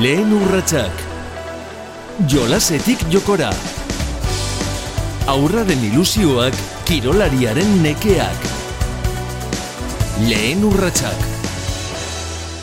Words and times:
Lehen 0.00 0.30
urratsak. 0.32 1.00
Jolasetik 2.24 3.02
jokora. 3.12 3.50
Aurraren 5.28 5.82
ilusioak, 5.84 6.56
kirolariaren 6.88 7.74
nekeak. 7.84 8.46
Lehen 10.30 10.64
urratsak. 10.64 11.26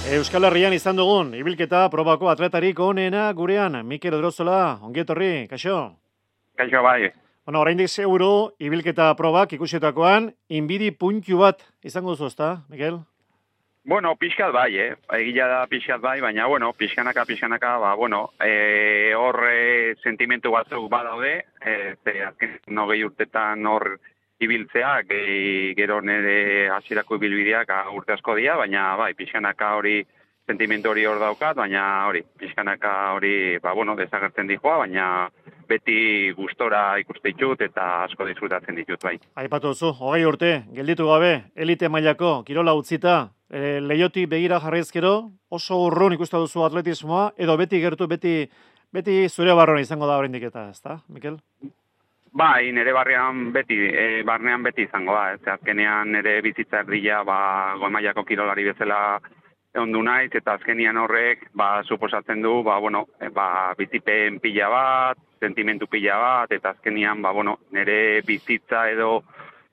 Euskal 0.10 0.50
Herrian 0.50 0.74
izan 0.74 0.98
dugun, 0.98 1.36
ibilketa 1.38 1.84
probako 1.94 2.32
atletarik 2.34 2.82
onena 2.82 3.28
gurean, 3.38 3.78
Mikel 3.86 4.18
Odrozola, 4.18 4.80
ongietorri, 4.82 5.46
kaixo? 5.54 5.78
Kaixo 6.58 6.82
bai. 6.82 7.12
Bueno, 7.46 7.62
oraindik 7.62 7.94
seguru, 7.94 8.56
ibilketa 8.58 9.14
probak 9.14 9.54
ikusietakoan, 9.54 10.32
inbidi 10.50 10.90
puntu 10.98 11.46
bat 11.46 11.62
izango 11.86 12.18
duzu, 12.18 12.34
ezta, 12.34 12.56
Mikel? 12.74 13.04
Bueno, 13.90 14.16
pixkat 14.22 14.52
bai, 14.54 14.76
eh? 14.78 14.92
Egia 15.18 15.48
da 15.50 15.64
pixkat 15.66 15.98
bai, 16.04 16.20
baina, 16.22 16.46
bueno, 16.46 16.68
pixkanaka, 16.78 17.24
pixkanaka, 17.26 17.72
ba, 17.82 17.96
bueno, 17.98 18.20
e, 18.38 19.16
hor 19.18 19.40
e, 19.50 19.96
sentimentu 20.04 20.52
batzuk 20.54 20.86
badaude, 20.92 21.32
e, 21.66 21.74
ze 22.04 22.14
azken 22.22 22.54
nogei 22.78 23.00
urtetan 23.08 23.66
hor 23.66 23.96
ibiltzea, 24.46 24.92
ge, 25.10 25.24
gero 25.80 25.98
nire 26.06 26.70
hasierako 26.76 27.18
ibilbideak 27.18 27.74
a, 27.74 27.80
urte 27.98 28.14
asko 28.14 28.36
dira, 28.38 28.60
baina, 28.62 28.92
bai, 29.02 29.16
pixkanaka 29.18 29.72
hori 29.80 30.04
sentimentu 30.50 30.90
hori 30.92 31.06
hor 31.06 31.20
daukat, 31.22 31.56
baina 31.60 31.84
hori, 32.10 32.24
pixkanaka 32.42 32.94
hori, 33.16 33.34
ba, 33.64 33.74
bueno, 33.78 33.96
desagertzen 34.00 34.50
dijoa, 34.50 34.80
baina 34.84 35.06
beti 35.70 36.32
gustora 36.38 36.84
ikuste 37.02 37.30
ditut 37.30 37.62
eta 37.62 37.88
asko 38.08 38.26
disfrutatzen 38.28 38.78
ditut, 38.80 39.02
bai. 39.06 39.18
Aipatu 39.44 39.74
duzu, 39.74 39.94
hogei 40.00 40.24
urte, 40.26 40.54
gelditu 40.76 41.10
gabe, 41.12 41.34
elite 41.56 41.90
mailako, 41.94 42.40
kirola 42.48 42.74
utzita, 42.78 43.20
e, 43.50 43.80
leiotik 43.82 44.30
begira 44.32 44.62
jarraizkero, 44.64 45.14
oso 45.50 45.82
urrun 45.86 46.18
ikusta 46.18 46.42
duzu 46.42 46.66
atletismoa, 46.66 47.34
edo 47.38 47.58
beti 47.62 47.82
gertu, 47.84 48.08
beti, 48.10 48.38
beti 48.94 49.22
zure 49.30 49.54
barroan 49.58 49.84
izango 49.86 50.10
da 50.10 50.18
oraindik 50.18 50.50
eta, 50.50 50.70
ezta, 50.74 51.02
Mikel? 51.10 51.38
Bai, 52.40 52.70
nire 52.74 52.94
barrian 52.94 53.48
beti, 53.54 53.78
e, 53.90 54.22
barnean 54.26 54.64
beti 54.66 54.86
izango 54.86 55.16
da, 55.18 55.34
ez 55.34 55.54
azkenean 55.58 56.12
nire 56.14 56.36
bizitza 56.46 56.84
erdila, 56.84 57.24
ba, 57.26 57.40
goemaiako 57.82 58.24
kirolari 58.26 58.68
bezala 58.70 59.00
ondu 59.78 60.02
naiz, 60.02 60.32
eta 60.34 60.56
azkenian 60.58 60.98
horrek, 60.98 61.50
ba, 61.54 61.84
suposatzen 61.84 62.42
du, 62.42 62.64
ba, 62.64 62.80
bueno, 62.80 63.06
e, 63.22 63.30
ba, 63.30 63.74
bizipen 63.78 64.40
pila 64.40 64.70
bat, 64.70 65.18
sentimentu 65.40 65.88
pila 65.88 66.18
bat, 66.18 66.52
eta 66.52 66.74
azkenian, 66.74 67.22
ba, 67.22 67.32
bueno, 67.32 67.60
nire 67.72 68.22
bizitza 68.26 68.88
edo 68.90 69.24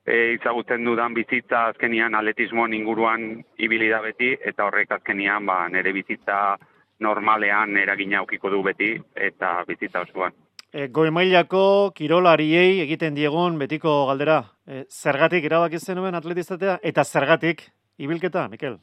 e, 0.05 0.33
izagutzen 0.37 0.85
dudan 0.85 1.13
bizitza 1.17 1.67
azkenian 1.71 2.15
atletismoan 2.15 2.73
inguruan 2.73 3.29
ibili 3.57 3.89
da 3.89 4.01
beti, 4.05 4.35
eta 4.37 4.67
horrek 4.67 4.91
azkenian, 4.99 5.45
ba, 5.45 5.63
nire 5.73 5.93
bizitza 5.93 6.57
normalean 6.99 7.77
eragina 7.77 8.21
aukiko 8.21 8.49
du 8.53 8.61
beti, 8.65 8.93
eta 9.15 9.63
bizitza 9.67 10.05
osoan. 10.05 10.35
E, 10.73 10.89
goi 10.93 11.09
mailako 11.15 11.91
kirolariei 11.95 12.81
egiten 12.83 13.15
diegun 13.15 13.57
betiko 13.57 14.03
galdera. 14.09 14.43
E, 14.67 14.83
zergatik 14.91 15.47
erabaki 15.47 15.79
zenuen 15.79 16.15
atletizatea 16.15 16.77
eta 16.83 17.05
zergatik 17.07 17.63
ibilketa, 17.97 18.47
Mikel? 18.51 18.77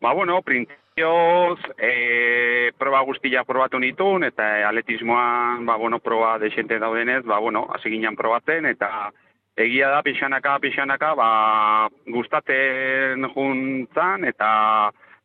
Ba, 0.00 0.12
bueno, 0.12 0.42
printzioz, 0.42 1.58
e, 1.76 2.70
proba 2.78 3.00
guztia 3.02 3.44
probatu 3.44 3.78
nitun, 3.78 4.24
eta 4.24 4.68
atletismoan, 4.68 5.66
ba, 5.66 5.76
bueno, 5.76 5.98
proba 5.98 6.38
desente 6.38 6.78
daudenez, 6.78 7.24
ba, 7.24 7.38
bueno, 7.38 7.66
hasi 7.74 7.90
ginen 7.90 8.16
probatzen, 8.16 8.66
eta 8.66 9.10
egia 9.56 9.88
da, 9.90 10.02
pixanaka, 10.06 10.58
pixanaka, 10.62 11.14
ba, 11.18 11.30
gustatzen 12.06 13.26
juntzan, 13.34 14.24
eta 14.30 14.50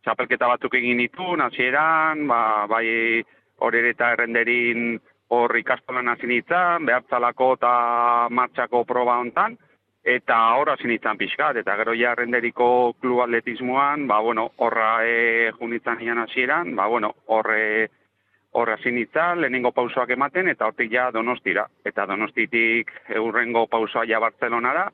txapelketa 0.03 0.49
batzuk 0.55 0.73
egin 0.81 0.97
nitun, 0.97 1.41
hasieran, 1.45 2.25
ba, 2.27 2.65
bai, 2.67 3.21
horre 3.63 3.83
eta 3.89 4.11
errenderin 4.15 4.97
hor 5.33 5.53
ikastolan 5.57 6.09
hasi 6.11 6.27
nintzen, 6.29 6.85
behartzalako 6.89 7.53
eta 7.59 7.73
martxako 8.29 8.83
proba 8.89 9.19
hontan, 9.21 9.57
eta 10.03 10.37
horra 10.59 10.75
sinitzen 10.77 11.17
pixkat, 11.17 11.57
eta 11.61 11.75
gero 11.79 11.93
ja 11.95 12.13
renderiko 12.15 12.93
klub 12.99 13.23
atletismoan, 13.23 14.07
ba, 14.07 14.19
bueno, 14.19 14.49
horra 14.57 14.97
e, 15.07 15.51
junitzen 15.59 16.01
ian 16.03 16.19
hasieran, 16.19 16.75
ba, 16.75 16.87
bueno, 16.87 17.13
horre 17.27 17.89
horra 18.53 18.77
sinitzen, 18.77 19.39
lehenengo 19.41 19.71
pausoak 19.71 20.11
ematen, 20.13 20.47
eta 20.51 20.67
hortik 20.67 20.91
ja 20.91 21.07
donostira. 21.11 21.65
Eta 21.85 22.05
donostitik 22.05 22.91
eurrengo 23.09 23.65
pausoa 23.67 24.03
ja 24.05 24.19
Bartzelonara, 24.21 24.91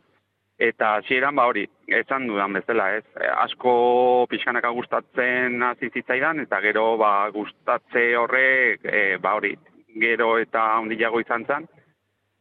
eta 0.60 0.94
hasieran 1.00 1.36
ba 1.36 1.48
hori, 1.48 1.66
esan 1.88 2.28
dudan 2.28 2.54
bezala, 2.54 2.90
ez? 3.00 3.04
Asko 3.44 4.28
pixkanaka 4.30 4.72
gustatzen 4.76 5.64
hasi 5.64 5.90
zitzaidan, 5.90 6.40
eta 6.46 6.62
gero 6.62 6.94
ba, 7.02 7.30
gustatze 7.36 8.06
horrek, 8.20 8.86
e, 8.86 9.18
ba 9.18 9.36
hori, 9.40 9.56
gero 10.00 10.38
eta 10.40 10.66
ondilago 10.80 11.20
izan 11.24 11.46
zen, 11.46 11.68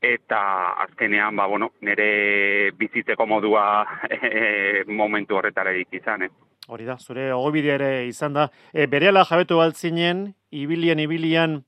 eta 0.01 0.73
azkenean, 0.85 1.37
ba, 1.37 1.47
bueno, 1.47 1.73
nire 1.81 2.71
bizitzeko 2.79 3.27
modua 3.27 3.85
e, 4.11 4.85
momentu 4.87 5.37
horretara 5.37 5.75
izan, 5.75 6.23
eh? 6.23 6.31
Hori 6.69 6.85
da, 6.85 6.99
zure 6.99 7.33
ogobidea 7.33 7.79
ere 7.79 8.07
izan 8.07 8.35
da. 8.37 8.49
E, 8.73 8.87
bereala 8.87 9.25
jabetu 9.25 9.57
baltzinen, 9.57 10.27
ibilian, 10.51 11.01
ibilian, 11.01 11.63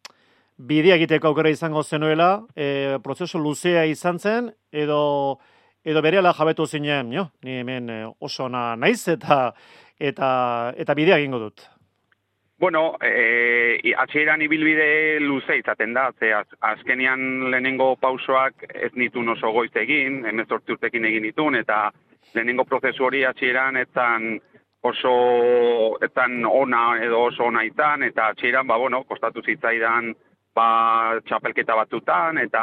bidea 0.60 0.98
egiteko 1.00 1.30
aukera 1.30 1.50
izango 1.50 1.82
zenuela, 1.82 2.44
e, 2.54 2.98
prozesu 3.02 3.40
luzea 3.40 3.86
izan 3.88 4.18
zen, 4.18 4.52
edo, 4.70 5.40
edo 5.84 6.02
bereala 6.04 6.34
jabetu 6.36 6.66
zinen, 6.66 7.12
jo? 7.16 7.30
ni 7.42 7.60
hemen 7.62 7.90
e, 7.90 8.00
oso 8.20 8.48
na, 8.48 8.74
naiz 8.76 9.08
eta, 9.08 9.54
eta, 9.98 10.30
eta 10.76 10.94
bidea 10.94 11.18
egingo 11.18 11.40
dut. 11.46 11.64
Bueno, 12.60 12.98
eh, 13.00 13.80
atxeran 13.96 14.42
ibilbide 14.44 15.18
luze 15.24 15.54
izaten 15.56 15.94
da, 15.96 16.10
ze 16.18 16.28
az, 16.36 16.46
azkenian 16.60 17.22
lehenengo 17.50 17.94
pausoak 17.96 18.66
ez 18.68 18.90
nitun 19.00 19.32
oso 19.32 19.48
goiz 19.56 19.70
egin, 19.80 20.18
emezortzi 20.28 20.74
urtekin 20.74 21.06
egin 21.08 21.24
nitun, 21.24 21.54
eta 21.56 21.78
lehenengo 22.34 22.66
prozesu 22.68 23.06
hori 23.06 23.22
atxeran 23.24 23.78
etan 23.80 24.34
oso 24.84 25.14
etan 26.04 26.44
ona 26.44 26.82
edo 27.00 27.22
oso 27.30 27.46
ona 27.48 27.62
izan, 27.64 28.04
eta 28.04 28.26
atxeran, 28.34 28.68
ba, 28.68 28.76
bueno, 28.76 29.00
kostatu 29.08 29.40
zitzaidan 29.40 30.12
ba, 30.54 30.68
txapelketa 31.24 31.78
batutan, 31.80 32.42
eta 32.44 32.62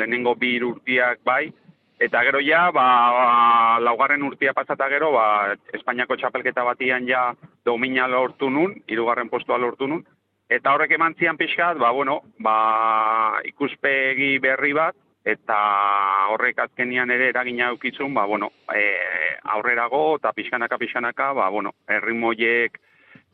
lehenengo 0.00 0.32
bi 0.34 0.56
urtiak 0.62 1.20
bai, 1.28 1.52
Eta 1.96 2.20
gero 2.26 2.42
ja, 2.44 2.66
ba, 2.76 2.86
ba, 3.12 3.28
laugarren 3.80 4.22
urtia 4.22 4.52
pasata 4.52 4.88
gero, 4.92 5.14
ba, 5.14 5.54
Espainiako 5.72 6.18
txapelketa 6.20 6.64
batian 6.64 7.06
ja 7.08 7.30
domina 7.66 8.06
lortu 8.06 8.48
nun, 8.50 8.76
irugarren 8.88 9.28
postua 9.28 9.58
lortu 9.58 9.88
nun. 9.90 10.04
Eta 10.46 10.72
horrek 10.72 10.94
eman 10.94 11.16
zian 11.18 11.36
pixkat, 11.36 11.78
ba, 11.82 11.90
bueno, 11.90 12.20
ba, 12.38 13.40
ikuspegi 13.50 14.36
berri 14.38 14.72
bat, 14.78 14.94
eta 15.26 15.56
horrek 16.30 16.60
azkenian 16.62 17.10
ere 17.10 17.32
eragina 17.32 17.72
eukitzun, 17.74 18.14
ba, 18.14 18.28
bueno, 18.30 18.52
e, 18.70 18.84
aurrerago 19.56 20.02
eta 20.20 20.30
pixkanaka 20.36 20.78
pixkanaka, 20.78 21.32
ba, 21.34 21.48
bueno, 21.50 21.74
errimoiek 21.90 22.78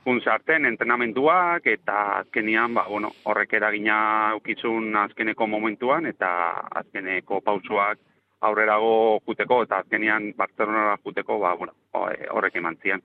funtzarten 0.03 0.65
entrenamenduak, 0.67 1.69
eta 1.69 1.99
azkenian, 2.23 2.73
ba, 2.75 2.87
bueno, 2.89 3.13
horrek 3.29 3.53
eragina 3.61 3.99
eukitzun 4.39 4.97
azkeneko 5.05 5.47
momentuan, 5.47 6.09
eta 6.09 6.33
azkeneko 6.81 7.43
pausuak 7.45 8.01
aurrerago 8.49 8.95
juteko 9.27 9.63
eta 9.67 9.81
azkenian 9.83 10.33
Barcelonara 10.39 10.97
juteko 11.05 11.39
ba 11.43 11.55
bueno 11.59 11.75
e, 12.11 12.29
horrek 12.31 12.57
emantzian 12.61 13.03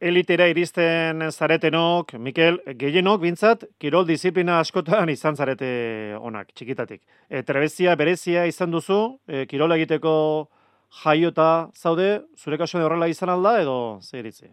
Elitera 0.00 0.48
iristen 0.48 1.28
zaretenok 1.30 2.14
Mikel 2.18 2.60
gehienok 2.82 3.20
bintzat 3.22 3.64
kirol 3.78 4.06
disiplina 4.08 4.58
askotan 4.60 5.08
izan 5.12 5.36
zarete 5.36 5.70
onak 6.20 6.52
txikitatik. 6.54 7.02
E, 7.28 7.42
trebezia 7.42 7.96
berezia 7.96 8.46
izan 8.46 8.72
duzu 8.74 9.00
e, 9.26 9.44
kirola 9.50 9.76
egiteko 9.76 10.14
jaiota 11.02 11.68
zaude 11.76 12.08
zure 12.38 12.58
kasuan 12.58 12.84
horrela 12.84 13.08
izan 13.12 13.34
alda 13.34 13.58
edo 13.60 13.76
zer 14.02 14.24
iritzi 14.24 14.48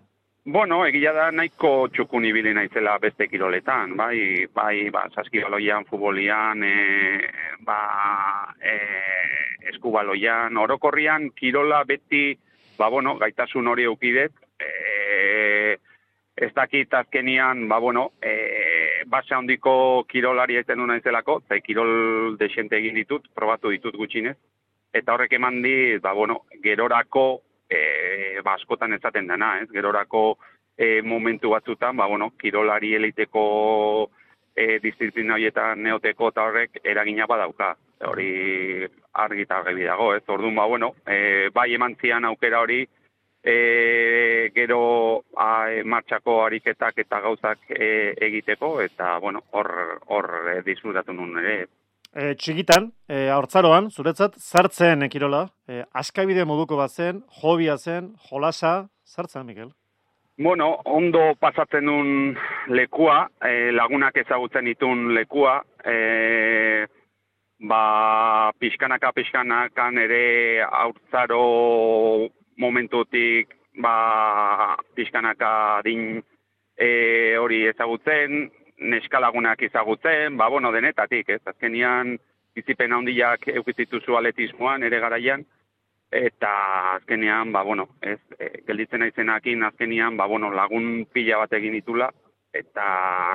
Bueno, 0.47 0.83
egia 0.85 1.09
da 1.09 1.31
nahiko 1.33 1.87
txukun 1.90 2.28
ibili 2.29 2.52
naizela 2.53 2.99
beste 3.02 3.25
kiroletan, 3.25 3.96
bai, 3.97 4.46
bai, 4.53 4.91
ba, 4.93 5.08
saskibaloian, 5.09 5.87
futbolian, 5.90 6.61
e, 6.61 7.29
ba, 7.66 7.78
e, 8.61 8.75
eskubaloian, 9.72 10.59
orokorrian, 10.61 11.31
kirola 11.34 11.79
beti, 11.90 12.35
ba, 12.78 12.91
bueno, 12.93 13.16
gaitasun 13.17 13.72
hori 13.73 13.87
eukidet, 13.90 14.37
e, 14.61 15.79
ez 16.37 16.52
dakit 16.53 16.93
azkenian, 16.93 17.66
ba, 17.67 17.81
bueno, 17.81 18.11
e, 18.22 19.02
base 19.09 19.34
handiko 19.34 20.05
kirolari 20.05 20.61
eten 20.61 20.78
duna 20.78 20.99
izelako, 21.02 21.40
eta 21.47 21.58
kirol 21.66 22.37
desente 22.37 22.78
egin 22.78 23.02
ditut, 23.02 23.25
probatu 23.34 23.73
ditut 23.73 23.97
gutxinez, 23.97 24.37
eta 24.93 25.17
horrek 25.17 25.34
eman 25.41 25.64
dit, 25.66 25.97
ba, 26.05 26.14
bueno, 26.14 26.43
gerorako, 26.61 27.25
e, 27.70 28.41
ba, 28.44 28.56
askotan 28.56 28.94
ezaten 28.94 29.28
dena, 29.28 29.59
ez? 29.62 29.70
Gerorako 29.72 30.38
e, 30.78 31.02
momentu 31.02 31.52
batzutan, 31.56 31.97
ba, 31.97 32.08
bueno, 32.08 32.32
kirolari 32.40 32.94
eliteko 32.96 34.09
e, 34.56 34.79
disiplina 34.84 35.35
horietan 35.35 35.84
neoteko 35.84 36.29
eta 36.34 36.50
horrek 36.50 36.79
eragina 36.84 37.28
badauka. 37.28 37.76
Hori 38.06 38.85
argi 39.14 39.46
eta 39.46 39.62
dago, 39.64 40.14
ez? 40.16 40.23
Orduan, 40.28 40.56
ba, 40.56 40.66
bueno, 40.66 40.96
e, 41.08 41.50
bai 41.53 41.73
eman 41.73 41.96
zian 42.02 42.26
aukera 42.26 42.62
hori, 42.62 42.85
e, 43.46 44.52
gero 44.53 45.23
a, 45.38 45.72
e, 45.72 45.84
martxako 45.84 46.44
ariketak 46.46 46.97
eta 47.06 47.22
gauzak 47.22 47.59
e, 47.70 48.14
egiteko, 48.28 48.82
eta, 48.82 49.17
bueno, 49.20 49.44
hor, 49.52 50.02
hor 50.08 50.29
e, 50.56 50.62
disfrutatu 50.66 51.14
nun 51.14 51.38
ere. 51.40 51.67
E, 52.16 52.29
txikitan, 52.40 52.85
e, 53.12 53.26
hortzaroan, 53.35 53.90
zuretzat, 53.91 54.38
zartzen 54.40 55.03
ekirola, 55.03 55.41
e, 55.67 55.82
askabide 56.00 56.46
moduko 56.47 56.78
bat 56.79 56.94
zen, 56.94 57.20
hobia 57.41 57.76
zen, 57.76 58.14
jolasa, 58.29 58.88
zartzen, 59.03 59.44
Mikel? 59.44 59.73
Bueno, 60.40 60.70
ondo 60.85 61.34
pasatzen 61.40 61.84
nun 61.90 62.38
lekua, 62.72 63.26
e, 63.44 63.73
lagunak 63.76 64.16
ezagutzen 64.23 64.72
ditun 64.72 65.09
lekua, 65.17 65.58
e, 65.84 66.88
ba, 67.67 68.52
pixkanaka, 68.64 69.12
pixkanakan 69.16 70.00
ere 70.08 70.23
haurtzaro 70.72 71.44
momentutik 72.64 73.52
ba, 73.84 74.76
pixkanaka 74.96 75.82
din 75.84 76.22
e, 76.79 76.90
hori 77.40 77.66
ezagutzen, 77.76 78.47
neskalagunak 78.77 79.61
ezagutzen, 79.61 80.37
ba, 80.37 80.47
bueno, 80.49 80.72
denetatik, 80.72 81.29
ez, 81.29 81.41
azkenian 81.45 82.17
bizipen 82.55 82.93
handiak 82.93 83.47
eukizituzu 83.55 84.16
atletismoan 84.16 84.83
ere 84.83 84.99
garaian, 84.99 85.45
eta 86.11 86.51
azkenean, 86.95 87.51
ba, 87.51 87.63
bueno, 87.63 87.89
ez, 88.01 88.19
e, 88.39 88.61
gelditzen 88.67 89.03
aizenakin, 89.03 89.63
azkenean, 89.63 90.17
ba, 90.17 90.27
bueno, 90.27 90.51
lagun 90.51 91.05
pila 91.11 91.41
bat 91.43 91.53
egin 91.53 91.75
ditula, 91.79 92.11
eta 92.55 92.85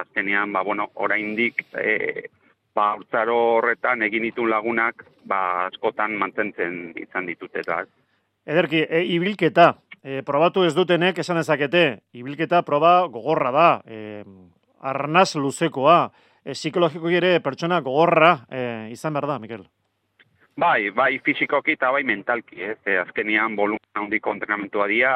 azkenean, 0.01 0.53
ba, 0.53 0.63
bueno, 0.65 0.91
oraindik 0.95 1.65
e, 1.77 2.29
ba, 2.75 2.95
urtzaro 2.97 3.37
horretan 3.59 4.03
egin 4.07 4.25
ditu 4.29 4.47
lagunak, 4.49 5.05
ba, 5.29 5.67
askotan 5.67 6.17
mantentzen 6.21 6.95
izan 7.01 7.29
ditut, 7.29 7.53
eta. 7.57 7.83
Ederki, 8.47 8.85
e, 8.89 9.03
ibilketa, 9.17 9.75
e, 10.03 10.23
probatu 10.27 10.65
ez 10.65 10.75
dutenek 10.77 11.21
esan 11.21 11.43
ezakete, 11.43 11.85
ibilketa 12.17 12.63
proba 12.67 13.01
gogorra 13.13 13.53
da, 13.55 13.69
e, 13.85 14.25
arnaz 14.81 15.35
luzekoa, 15.37 16.11
e, 16.45 16.53
psikologiko 16.53 17.11
ere 17.13 17.39
pertsona 17.45 17.81
gogorra 17.85 18.33
e, 18.49 18.63
izan 18.95 19.15
behar 19.15 19.29
da, 19.29 19.39
Mikel? 19.39 19.65
Bai, 20.61 20.91
bai 20.91 21.19
fizikoki 21.25 21.77
eta 21.77 21.91
bai 21.95 22.03
mentalki, 22.05 22.61
ez, 22.63 22.79
e, 22.85 22.99
azkenian 23.01 23.57
volumen 23.57 24.03
handiko 24.03 24.33
entrenamentua 24.35 24.87
dia, 24.91 25.13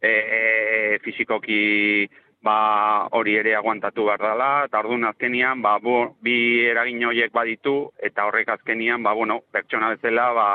e, 0.00 0.10
e, 0.10 0.98
fizikoki 1.02 2.08
ba, 2.44 3.08
hori 3.18 3.34
ere 3.40 3.54
aguantatu 3.58 4.04
behar 4.06 4.22
dela, 4.22 4.50
eta 4.68 4.82
orduan 4.84 5.08
azkenian, 5.08 5.62
ba, 5.62 5.78
bo, 5.82 6.14
bi 6.22 6.66
eragin 6.68 7.02
horiek 7.10 7.32
baditu, 7.34 7.90
eta 7.98 8.28
horrek 8.28 8.52
azkenian, 8.54 9.02
ba, 9.02 9.14
bueno, 9.18 9.40
pertsona 9.50 9.90
bezala, 9.96 10.28
ba, 10.36 10.48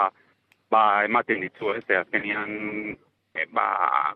ba, 0.71 0.83
ematen 1.05 1.43
ditu, 1.43 1.73
ez, 1.75 1.83
e, 1.89 1.99
azkenian 1.99 2.95
e, 3.35 3.47
ba, 3.51 3.67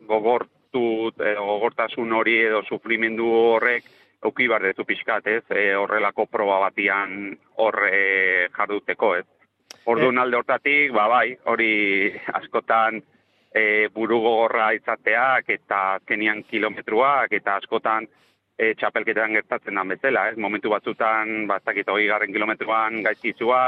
gogortu, 0.08 1.12
e, 1.20 1.36
gogortasun 1.36 2.14
hori 2.14 2.40
edo 2.48 2.64
sufrimendu 2.70 3.28
horrek 3.28 3.92
auki 4.25 4.48
bar 4.48 4.64
dezu 4.64 4.86
pixkat, 4.86 5.28
ez, 5.28 5.44
e, 5.52 5.74
horrelako 5.75 6.25
proba 6.25 6.60
batian 6.68 7.36
horre 7.58 8.50
jarduteko, 8.56 9.16
ez. 9.16 9.25
Ordu 9.86 10.12
e... 10.12 10.18
alde 10.19 10.38
hortatik, 10.38 10.92
ba, 10.96 11.08
bai, 11.12 11.38
hori 11.46 12.12
askotan 12.40 13.02
e, 13.54 13.88
buru 13.94 14.19
gogorra 14.24 14.72
izateak 14.75 15.50
eta 15.58 15.81
azkenian 16.00 16.44
kilometruak 16.50 17.34
eta 17.38 17.58
askotan 17.62 18.08
e, 18.58 18.74
txapelketean 18.80 19.36
gertatzen 19.38 19.78
da 19.78 19.84
bezala, 19.88 20.28
ez? 20.31 20.38
Momentu 20.42 20.72
batzutan, 20.74 21.46
bat 21.50 21.64
zakit, 21.66 21.90
hori 21.94 22.08
garren 22.10 22.34
kilometruan 22.34 23.04
gaitzizua, 23.06 23.62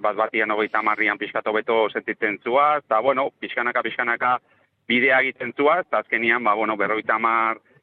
bat 0.00 0.16
batian 0.16 0.50
hori 0.56 0.72
tamarrian 0.72 1.20
pixkatu 1.20 1.52
beto 1.52 1.82
sentitzen 1.92 2.40
zua, 2.44 2.78
eta, 2.80 3.00
bueno, 3.04 3.28
pixkanaka, 3.40 3.84
pixkanaka 3.84 4.38
bidea 4.88 5.20
egiten 5.20 5.52
zua, 5.56 5.80
eta 5.84 6.00
azkenian, 6.00 6.42
ba, 6.44 6.54
bueno, 6.54 6.76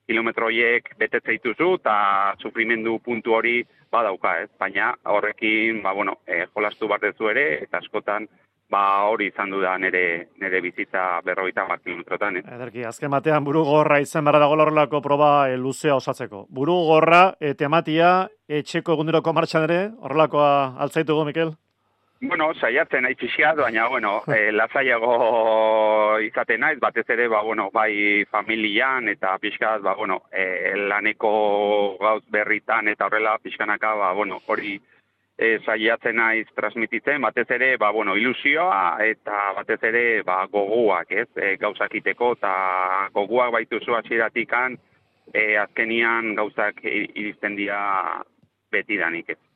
berroi 0.07 0.23
tamar 0.23 0.57
kilometroiek 0.57 0.95
betetzeituzu, 0.97 1.75
eta 1.79 2.35
sufrimendu 2.39 2.99
puntu 2.99 3.33
hori 3.33 3.65
badauka, 3.91 4.41
ez? 4.41 4.49
Baina 4.59 4.95
horrekin, 5.03 5.81
ba, 5.83 5.93
bueno, 5.93 6.19
e, 6.25 6.47
jolastu 6.53 6.87
bat 6.87 7.03
ere, 7.03 7.63
eta 7.63 7.77
askotan, 7.77 8.27
ba 8.69 9.07
hori 9.07 9.27
izan 9.27 9.49
du 9.49 9.61
da 9.61 9.77
nere 9.77 10.27
nere 10.39 10.61
bizitza 10.61 11.21
50 11.23 11.83
kilometrotan, 11.83 12.37
eh. 12.37 12.43
Ederki, 12.55 12.83
azken 12.83 13.11
batean 13.11 13.43
buru 13.43 13.63
gorra 13.63 13.99
izan 13.99 14.25
berra 14.25 14.39
dago 14.39 14.53
horrelako 14.53 15.01
proba 15.01 15.49
e, 15.49 15.57
luzea 15.57 15.95
osatzeko. 15.95 16.47
Buru 16.49 16.73
gorra 16.87 17.35
e, 17.39 17.53
tematia 17.53 18.27
etxeko 18.47 18.93
eguneroko 18.93 19.33
martxan 19.33 19.63
ere, 19.63 19.91
horrelakoa 20.01 20.75
altzaitugu 20.79 21.25
Mikel. 21.25 21.55
Bueno, 22.19 22.47
saiatzen 22.57 23.03
nahi 23.05 23.13
pixkat, 23.15 23.59
baina, 23.61 23.87
bueno, 23.87 24.23
e, 24.35 24.51
lasaiago 24.51 26.17
izaten 26.25 26.63
naiz, 26.63 26.79
batez 26.81 27.05
ere, 27.13 27.27
ba, 27.29 27.43
bueno, 27.45 27.69
bai 27.73 28.25
familian 28.31 29.07
eta 29.11 29.35
pixkat, 29.37 29.83
ba, 29.85 29.93
bueno, 29.95 30.23
e, 30.31 30.73
laneko 30.89 31.97
gauz 32.01 32.23
berritan 32.33 32.89
eta 32.89 33.05
horrela 33.05 33.37
pixkanaka, 33.43 33.93
ba, 34.01 34.11
bueno, 34.17 34.39
hori 34.47 34.79
e, 35.37 35.59
saiatzen 35.61 36.17
naiz 36.17 36.47
transmititzen, 36.57 37.21
batez 37.21 37.45
ere, 37.53 37.75
ba, 37.77 37.91
bueno, 37.93 38.17
ilusioa 38.17 38.97
eta 39.05 39.53
batez 39.59 39.81
ere, 39.91 40.05
ba, 40.25 40.39
goguak, 40.49 41.13
ez, 41.13 41.29
e, 41.37 41.53
gauzakiteko 41.61 42.31
eta 42.39 42.53
goguak 43.13 43.53
baitu 43.59 43.77
zua 43.85 44.01
txiratikan, 44.01 44.79
e, 45.35 45.51
azkenian 45.61 46.33
gauzak 46.39 46.81
iristen 46.81 47.61
dira 47.61 48.23
beti 48.73 48.97
danik, 48.97 49.29
ez. 49.37 49.46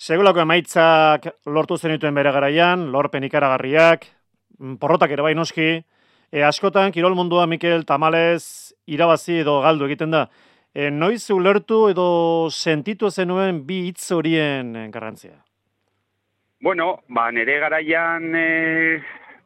Segulako 0.00 0.40
emaitzak 0.40 1.26
lortu 1.52 1.76
zenituen 1.76 2.14
bere 2.16 2.30
garaian, 2.32 2.86
lorpen 2.88 3.26
ikaragarriak, 3.26 4.06
mm, 4.56 4.78
porrotak 4.80 5.10
ere 5.12 5.26
bai 5.26 5.34
noski, 5.34 5.84
e, 6.32 6.42
askotan, 6.42 6.88
kirol 6.90 7.14
mundua, 7.14 7.44
Mikel, 7.46 7.84
tamalez, 7.84 8.72
irabazi 8.86 9.42
edo 9.42 9.58
galdu 9.60 9.84
egiten 9.84 10.10
da. 10.10 10.22
E, 10.72 10.88
noiz 10.88 11.28
ulertu 11.30 11.82
edo 11.90 12.48
sentitu 12.48 13.10
zenuen 13.10 13.60
bi 13.66 13.82
hitz 13.90 14.10
horien 14.16 14.72
garrantzia? 14.90 15.36
Bueno, 16.62 17.02
ba, 17.08 17.30
nere 17.30 17.58
garaian, 17.60 18.34
e, 18.34 19.02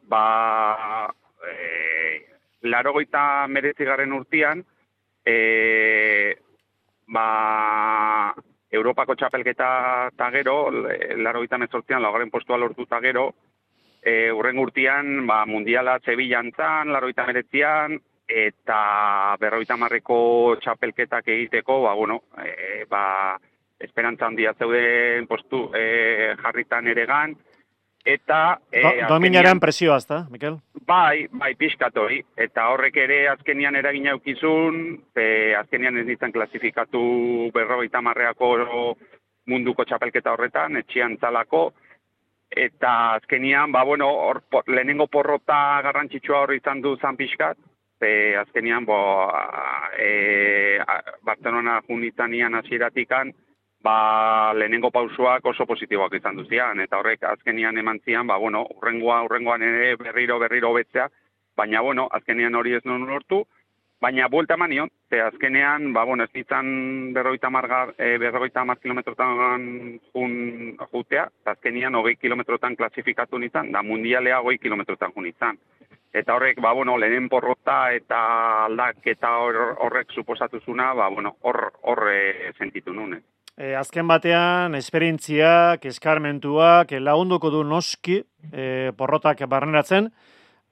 ba, 0.07 1.11
e, 1.51 2.21
laro 2.61 2.93
goita 2.93 3.45
urtian, 4.21 4.63
e, 5.25 6.35
ba, 7.07 7.27
Europako 8.75 9.15
txapelketa 9.15 9.69
eta 10.13 10.29
gero, 10.33 10.55
laro 10.71 11.41
goita 11.43 11.57
mezortzian, 11.57 12.03
lagaren 12.03 12.31
postua 12.31 12.57
lortu 12.61 12.85
eta 12.87 12.99
gero, 13.03 13.29
e, 14.01 14.31
urren 14.31 14.59
urtian, 14.61 15.25
ba, 15.27 15.43
mundiala 15.49 15.97
Zebillan 16.05 16.51
zan, 16.55 16.91
laro 16.93 17.09
meretzian, 17.25 17.97
eta 18.27 19.35
berroita 19.39 19.77
marreko 19.77 20.57
txapelketak 20.61 21.27
egiteko, 21.27 21.81
ba, 21.83 21.93
bueno, 21.93 22.21
e, 22.43 22.85
ba, 22.89 23.37
esperantza 23.79 24.27
handia 24.27 24.53
zeuden 24.53 25.27
postu 25.27 25.69
e, 25.75 26.33
jarritan 26.41 26.87
ere 26.87 27.05
gan, 27.05 27.35
eta... 28.05 28.59
E, 28.71 28.81
Do, 28.81 28.91
dominaren 29.15 29.59
presioa, 29.59 29.97
ezta, 29.97 30.25
Mikel? 30.31 30.59
Bai, 30.85 31.27
bai, 31.31 31.53
pixkatori, 31.57 32.21
eta 32.37 32.69
horrek 32.71 32.97
ere 33.01 33.25
azkenian 33.31 33.75
eragin 33.75 34.07
aukizun, 34.13 34.81
e, 35.17 35.55
azkenian 35.57 35.97
ez 35.97 36.05
nintzen 36.05 36.33
klasifikatu 36.35 37.01
berroita 37.53 38.01
marreako 38.05 38.53
munduko 39.49 39.85
txapelketa 39.85 40.33
horretan, 40.33 40.77
etxian 40.77 41.17
zalako, 41.21 41.71
eta 42.49 43.15
azkenian, 43.15 43.71
ba, 43.73 43.83
bueno, 43.83 44.09
or, 44.29 44.43
lehenengo 44.67 45.07
porrota 45.07 45.81
garrantzitsua 45.83 46.45
hori 46.45 46.61
izan 46.61 46.81
du 46.81 46.95
zan 47.01 47.17
pixkat, 47.17 47.57
ze 47.99 48.35
azkenian 48.37 48.85
bo 48.85 49.31
e, 49.97 50.79
Barcelona 51.23 51.81
junitzen 51.87 52.33
ian 52.33 52.55
aziratikan 52.55 53.31
ba 53.85 54.53
lehenengo 54.57 54.89
pausuak 54.91 55.45
oso 55.45 55.65
positiboak 55.69 56.15
izan 56.17 56.39
duzian 56.39 56.79
eta 56.81 56.97
horrek 56.97 57.23
azkenian 57.29 57.77
eman 57.77 57.99
zian 58.05 58.27
ba 58.27 58.37
bueno 58.41 58.63
urrengoa 58.77 59.19
urrengoan 59.27 59.61
ere 59.67 59.91
berriro 59.99 60.39
berriro 60.39 60.73
betzea 60.73 61.05
baina 61.57 61.81
bueno 61.81 62.07
azkenian 62.11 62.55
hori 62.55 62.73
ez 62.73 62.81
non 62.85 63.05
lortu 63.09 63.43
baina 64.01 64.27
buelta 64.27 64.57
manion 64.57 64.89
ze 65.09 65.21
azkenean 65.21 65.93
ba 65.93 66.03
bueno 66.03 66.23
ez 66.23 66.33
izan 66.33 67.13
50 67.13 67.49
marga 67.57 67.93
e, 67.97 68.17
50 68.17 68.81
kilometrotan 68.81 69.99
jun 70.13 70.33
jutea 70.91 71.29
azkenian 71.53 71.93
20 71.93 72.21
kilometrotan 72.21 72.75
klasifikatu 72.75 73.41
izan 73.43 73.71
da 73.71 73.83
mundialea 73.83 74.41
20 74.41 74.65
kilometrotan 74.65 75.13
jun 75.13 75.27
izan 75.27 75.61
eta 76.15 76.33
horrek, 76.33 76.61
ba, 76.63 76.71
bueno, 76.71 76.97
lehen 76.97 77.27
porrota 77.27 77.91
eta 77.91 78.19
aldak 78.65 79.03
eta 79.03 79.33
horrek 79.35 80.13
suposatuzuna, 80.15 80.93
ba, 80.93 81.09
bueno, 81.09 81.35
hor, 81.41 81.73
hor 81.81 82.07
e, 82.07 82.53
sentitu 82.57 82.93
nune. 82.93 83.19
E, 83.55 83.71
azken 83.79 84.07
batean, 84.07 84.75
esperientziak, 84.75 85.85
eskarmentuak, 85.87 86.89
lagunduko 86.99 87.51
du 87.53 87.61
noski 87.63 88.17
e, 88.51 88.91
porrotak 88.99 89.45
barneratzen, 89.47 90.09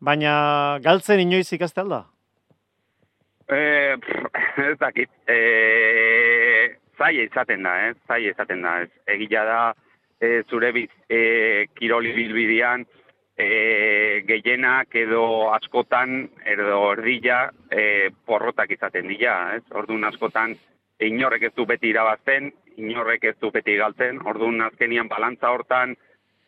baina 0.03 0.33
galtzen 0.83 1.21
inoiz 1.23 1.47
ikazte 1.55 1.79
alda? 1.79 2.01
E, 3.47 3.61
ez 4.65 4.75
dakit, 4.81 5.09
e, 5.31 6.75
zai 6.99 7.13
izaten 7.23 7.63
da, 7.63 7.77
eh? 7.87 7.93
zai 8.07 8.25
izaten 8.27 8.67
da, 8.67 8.75
ez. 8.83 8.91
Egila 9.15 9.45
da, 9.47 9.61
e, 10.19 10.33
zure 10.49 10.73
biz, 10.75 10.91
e, 11.07 11.69
kiroli 11.79 12.11
bilbidian, 12.17 12.83
e, 13.39 13.47
gehienak 14.27 14.91
edo 15.05 15.23
askotan 15.55 16.27
edo 16.43 16.83
erdila 16.91 17.45
e, 17.71 18.11
porrotak 18.27 18.75
izaten 18.75 19.07
dira, 19.07 19.37
ez? 19.55 19.63
Orduan 19.71 20.03
askotan 20.11 20.57
inorrek 21.03 21.47
ez 21.49 21.53
du 21.55 21.65
beti 21.65 21.89
irabazten, 21.91 22.51
inorrek 22.77 23.23
ez 23.23 23.35
du 23.41 23.51
beti 23.51 23.75
galtzen, 23.77 24.19
orduan 24.25 24.61
azkenian 24.61 25.07
balantza 25.11 25.51
hortan 25.51 25.95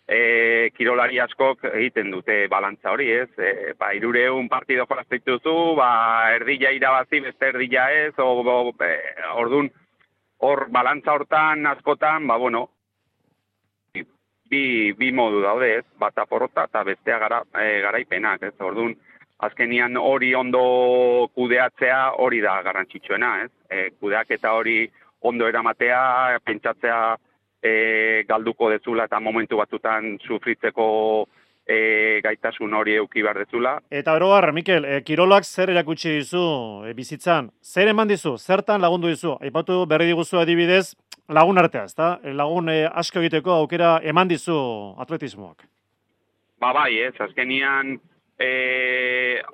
e, 0.07 0.69
kirolari 0.77 1.19
askok 1.19 1.65
egiten 1.71 2.11
dute 2.13 2.45
balantza 2.51 2.91
hori, 2.93 3.09
ez? 3.11 3.29
E, 3.37 3.73
ba, 3.79 3.91
irureun 3.97 4.49
partido 4.49 4.85
jolazte 4.89 5.19
dituzu, 5.19 5.55
ba, 5.79 5.89
erdila 6.35 6.71
irabazi, 6.75 7.21
beste 7.25 7.51
erdila 7.53 7.89
ez, 7.93 8.13
o, 8.19 8.29
o, 8.41 8.73
e, 8.85 8.93
orduan 9.33 9.71
hor 10.45 10.67
balantza 10.69 11.15
hortan 11.15 11.65
askotan, 11.71 12.27
ba, 12.27 12.37
bueno, 12.37 12.69
bi, 14.49 14.93
bi 14.93 15.11
modu 15.11 15.41
daude, 15.41 15.71
ez? 15.79 15.85
Bata 15.99 16.27
porrota 16.29 16.67
eta 16.69 16.83
bestea 16.85 17.19
gara, 17.19 17.41
e, 17.61 17.81
garaipenak, 17.85 18.45
ez? 18.51 18.55
Orduan, 18.61 18.95
azkenian 19.45 19.97
hori 19.99 20.33
ondo 20.37 20.61
kudeatzea 21.35 22.15
hori 22.23 22.39
da 22.45 22.59
garrantzitsuena, 22.63 23.31
ez? 23.43 23.51
E, 23.69 23.89
kudeak 23.99 24.29
eta 24.37 24.53
hori 24.55 24.85
ondo 25.25 25.47
eramatea, 25.47 26.39
pentsatzea 26.45 26.99
e, 27.61 28.23
galduko 28.29 28.69
dezula 28.69 29.07
eta 29.09 29.19
momentu 29.19 29.57
batzutan 29.57 30.15
sufritzeko 30.27 30.87
e, 31.65 32.21
gaitasun 32.23 32.73
hori 32.77 32.95
euki 33.01 33.23
behar 33.25 33.41
dezula. 33.41 33.75
Eta 33.89 34.13
oroar, 34.17 34.51
Mikel, 34.53 34.85
e, 34.85 35.01
Kirolak 35.07 35.47
zer 35.47 35.73
erakutsi 35.73 36.17
dizu 36.19 36.45
e, 36.85 36.93
bizitzan? 36.97 37.49
Zer 37.63 37.89
eman 37.93 38.11
dizu? 38.11 38.35
Zertan 38.37 38.85
lagundu 38.85 39.09
dizu? 39.11 39.35
Aipatu 39.41 39.81
berri 39.89 40.11
diguzu 40.11 40.41
adibidez 40.41 40.93
lagun 41.29 41.57
artea, 41.57 41.85
ezta? 41.89 42.19
E, 42.23 42.33
lagun 42.33 42.69
e, 42.69 42.83
asko 42.85 43.23
egiteko 43.23 43.57
aukera 43.59 43.97
eman 44.03 44.29
dizu 44.29 44.57
atletismoak. 45.01 45.65
Ba 46.61 46.71
bai, 46.73 46.91
ez, 47.09 47.15
azkenian 47.19 47.97
e, 48.39 48.49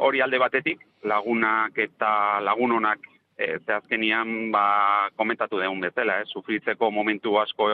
hori 0.04 0.22
alde 0.22 0.40
batetik, 0.42 0.84
lagunak 1.08 1.80
eta 1.80 2.12
lagunonak 2.46 3.08
e, 3.42 3.60
ze 3.66 3.74
azkenian 3.74 4.52
ba, 4.54 5.10
komentatu 5.18 5.60
deun 5.60 5.82
bezala, 5.82 6.22
ez, 6.22 6.30
sufritzeko 6.30 6.92
momentu 6.92 7.38
asko 7.42 7.70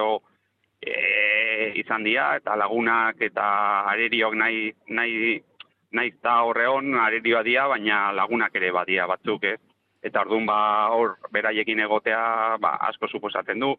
e, 0.82 1.74
izan 1.82 2.06
dira, 2.08 2.36
eta 2.40 2.56
lagunak 2.56 3.22
eta 3.30 3.48
areriok 3.92 4.36
nahi, 4.40 4.68
nahi, 4.90 5.38
nahi 5.92 6.14
eta 6.14 6.42
horreon 6.48 6.96
arerioa 7.02 7.44
dira, 7.44 7.68
baina 7.74 8.12
lagunak 8.16 8.56
ere 8.56 8.72
badia 8.72 9.08
batzuk, 9.08 9.44
ez? 9.44 9.60
Eta 10.04 10.22
orduan 10.24 10.46
ba, 10.46 10.60
hor, 10.94 11.18
beraiekin 11.34 11.82
egotea, 11.84 12.22
ba, 12.62 12.78
asko 12.88 13.10
suposatzen 13.10 13.60
du. 13.60 13.74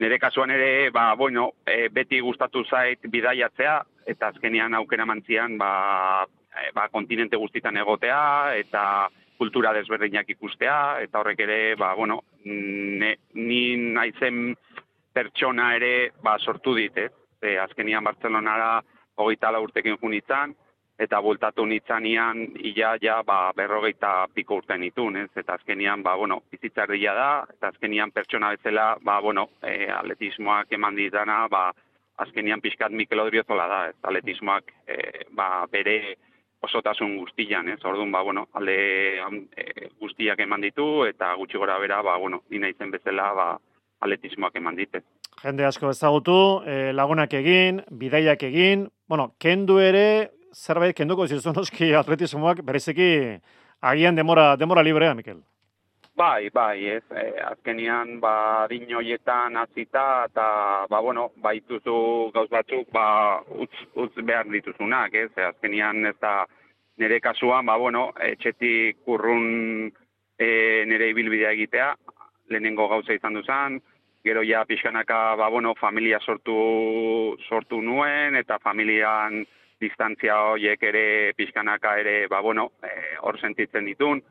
Nire 0.00 0.18
kasuan 0.18 0.50
ere, 0.50 0.90
ba, 0.94 1.12
bueno, 1.14 1.52
e, 1.66 1.88
beti 1.92 2.20
gustatu 2.24 2.64
zait 2.64 3.04
bidaiatzea, 3.12 3.78
eta 4.08 4.32
azkenean 4.32 4.74
aukera 4.78 5.06
mantzian, 5.06 5.58
ba, 5.60 6.24
e, 6.48 6.70
ba, 6.74 6.88
kontinente 6.88 7.36
guztitan 7.36 7.76
egotea, 7.76 8.20
eta 8.56 8.82
kultura 9.38 9.72
desberdinak 9.72 10.28
ikustea, 10.34 11.00
eta 11.04 11.20
horrek 11.20 11.40
ere, 11.46 11.58
ba, 11.78 11.94
bueno, 11.94 12.22
ne, 12.44 13.14
ni 13.34 13.62
naizen 13.78 14.54
pertsona 15.14 15.72
ere 15.78 16.10
ba, 16.22 16.36
sortu 16.38 16.74
dit, 16.78 16.96
ez? 16.98 17.12
E, 17.42 17.56
azkenian 17.62 18.04
Bartzelonara 18.04 18.80
hogeita 19.18 19.52
urtekin 19.62 19.96
junitzen, 20.02 20.54
eta 20.98 21.20
bultatu 21.22 21.64
nitzanian 21.66 22.42
ia 22.58 22.96
ja 23.02 23.20
ba, 23.22 23.52
berrogeita 23.56 24.26
piko 24.34 24.58
urte 24.58 24.76
nitun, 24.78 25.16
ez? 25.22 25.30
Eta 25.36 25.54
azkenian, 25.54 26.02
ba, 26.02 26.16
bueno, 26.18 26.42
bizitzardia 26.50 27.14
da, 27.14 27.30
eta 27.54 27.70
azkenian 27.72 28.10
pertsona 28.10 28.50
bezala, 28.56 28.96
ba, 29.02 29.20
bueno, 29.20 29.48
e, 29.62 29.86
atletismoak 30.00 30.74
eman 30.74 30.98
ditana, 30.98 31.44
ba, 31.48 31.68
azkenian 32.18 32.60
pixkat 32.60 32.90
Mikel 32.90 33.22
Odriozola 33.22 33.68
da, 33.70 33.82
ez? 33.92 33.96
Atletismoak 34.02 34.74
e, 34.86 34.98
ba, 35.30 35.66
bere 35.70 36.16
osotasun 36.62 37.16
guztian, 37.18 37.68
ez? 37.68 37.78
Orduan, 37.84 38.12
ba, 38.12 38.22
bueno, 38.22 38.46
alde 38.58 38.76
e, 39.18 39.88
guztiak 40.00 40.40
eman 40.42 40.64
ditu, 40.64 41.04
eta 41.06 41.32
gutxi 41.38 41.58
gora 41.58 41.78
bera, 41.78 42.00
ba, 42.02 42.16
bueno, 42.18 42.42
nina 42.50 42.70
izen 42.70 42.90
bezala, 42.90 43.30
ba, 43.34 43.48
atletismoak 44.00 44.56
eman 44.58 44.78
dite. 44.78 45.02
Jende 45.42 45.66
asko 45.66 45.92
ezagutu, 45.94 46.38
e, 46.66 46.92
lagunak 46.92 47.34
egin, 47.38 47.82
bidaiak 47.90 48.42
egin, 48.48 48.88
bueno, 49.08 49.32
kendu 49.38 49.78
ere, 49.82 50.30
zerbait 50.54 50.96
kenduko 50.96 51.26
zizu 51.26 51.54
noski 51.54 51.92
atletismoak, 51.94 52.64
bereziki 52.66 53.38
agian 53.80 54.18
demora, 54.18 54.56
demora 54.56 54.82
librea, 54.82 55.14
Mikel. 55.14 55.42
Bai, 56.18 56.50
bai, 56.50 56.84
ez, 56.96 57.04
e, 57.14 57.22
azkenian, 57.46 58.16
ba, 58.18 58.66
dinoietan 58.66 59.54
azita, 59.56 60.24
eta, 60.26 60.46
ba, 60.90 60.98
bueno, 60.98 61.28
baituzu 61.44 61.98
gauz 62.34 62.48
batzuk, 62.50 62.88
ba, 62.90 63.04
utz, 63.54 63.84
utz 63.94 64.24
behar 64.26 64.48
dituzunak, 64.50 65.12
ez, 65.14 65.28
e, 65.36 65.44
azkenian 65.46 66.08
ez 66.10 66.16
da, 66.18 66.32
nire 66.98 67.20
kasuan, 67.22 67.68
ba, 67.70 67.76
bueno, 67.78 68.08
etxetik 68.30 68.98
kurrun 69.06 69.44
e, 69.86 70.48
nire 70.90 71.12
ibilbidea 71.12 71.52
egitea, 71.54 71.92
lehenengo 72.50 72.88
gauza 72.90 73.14
izan 73.14 73.38
duzan, 73.38 73.76
gero 74.26 74.42
ja 74.42 74.64
pixkanaka, 74.66 75.20
ba, 75.38 75.46
bueno, 75.54 75.76
familia 75.78 76.18
sortu, 76.18 77.36
sortu 77.46 77.78
nuen, 77.78 78.34
eta 78.42 78.58
familian 78.58 79.44
distantzia 79.78 80.40
horiek 80.48 80.82
ere 80.82 81.06
pixkanaka 81.38 81.94
ere, 82.02 82.16
ba, 82.26 82.42
bueno, 82.42 82.72
e, 82.82 82.90
hor 83.22 83.38
sentitzen 83.38 83.86
ditun, 83.92 84.24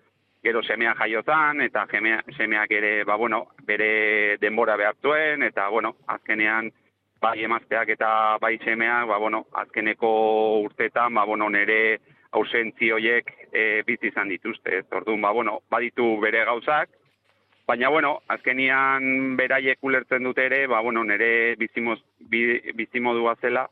gero 0.48 0.64
semea 0.64 0.94
jaiozan, 0.96 1.60
eta 1.66 1.86
semeak 1.92 2.72
ere, 2.72 3.04
ba, 3.04 3.16
bueno, 3.20 3.48
bere 3.68 4.38
denbora 4.40 4.78
behartuen, 4.80 5.44
eta, 5.44 5.68
bueno, 5.68 5.98
azkenean, 6.08 6.72
bai 7.20 7.44
emazteak 7.44 7.90
eta 7.98 8.38
bai 8.40 8.58
semeak, 8.64 9.10
ba, 9.10 9.18
bueno, 9.20 9.48
azkeneko 9.64 10.12
urtetan, 10.62 11.14
ba, 11.20 11.26
bueno, 11.26 11.50
nere 11.50 12.00
ausentzi 12.32 12.92
horiek 12.96 13.34
e, 13.52 13.84
bizi 13.88 14.08
izan 14.14 14.32
dituzte. 14.32 14.86
Orduan, 14.92 15.26
ba, 15.26 15.34
bueno, 15.36 15.60
baditu 15.70 16.16
bere 16.24 16.46
gauzak, 16.46 16.96
Baina, 17.68 17.90
bueno, 17.92 18.22
azkenian 18.32 19.36
beraiek 19.36 19.82
ulertzen 19.84 20.24
dute 20.24 20.46
ere, 20.48 20.62
ba, 20.72 20.80
bueno, 20.80 21.02
nire 21.04 21.58
bizimoz, 21.60 21.98
bizimodua 22.80 23.34
zela, 23.42 23.66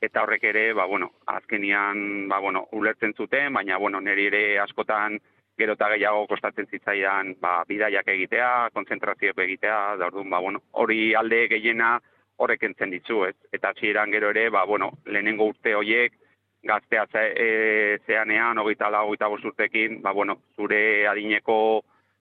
eta 0.00 0.22
horrek 0.22 0.44
ere, 0.52 0.62
ba, 0.78 0.84
bueno, 0.86 1.10
azkenian, 1.26 2.28
ba, 2.30 2.38
bueno, 2.38 2.68
ulertzen 2.78 3.16
zuten, 3.18 3.50
baina, 3.52 3.80
bueno, 3.82 4.00
nire 4.00 4.28
ere 4.30 4.42
askotan 4.62 5.18
gero 5.60 5.76
eta 5.76 5.90
gehiago 5.92 6.24
kostatzen 6.30 6.68
zitzaidan, 6.70 7.34
ba, 7.40 7.60
bidaiak 7.68 8.08
egitea, 8.08 8.70
konzentrazio 8.74 9.36
egitea, 9.36 9.80
da 10.00 10.08
orduan, 10.08 10.30
ba, 10.32 10.40
bueno, 10.40 10.64
hori 10.72 11.12
alde 11.14 11.44
gehiena 11.52 11.98
horrek 12.40 12.64
entzen 12.70 12.90
ditzu, 12.94 13.24
ez? 13.28 13.36
Eta 13.52 13.74
txiran 13.76 14.10
gero 14.14 14.32
ere, 14.32 14.48
ba, 14.50 14.64
bueno, 14.64 14.90
lehenengo 15.06 15.50
urte 15.52 15.74
horiek, 15.76 16.16
gaztea 16.64 17.06
e, 17.14 17.98
zeanean, 18.06 18.58
hogeita 18.58 18.90
la, 18.90 19.04
hogeita 19.04 19.28
bosturtekin, 19.28 20.00
ba, 20.02 20.12
bueno, 20.12 20.40
zure 20.56 21.06
adineko 21.08 21.56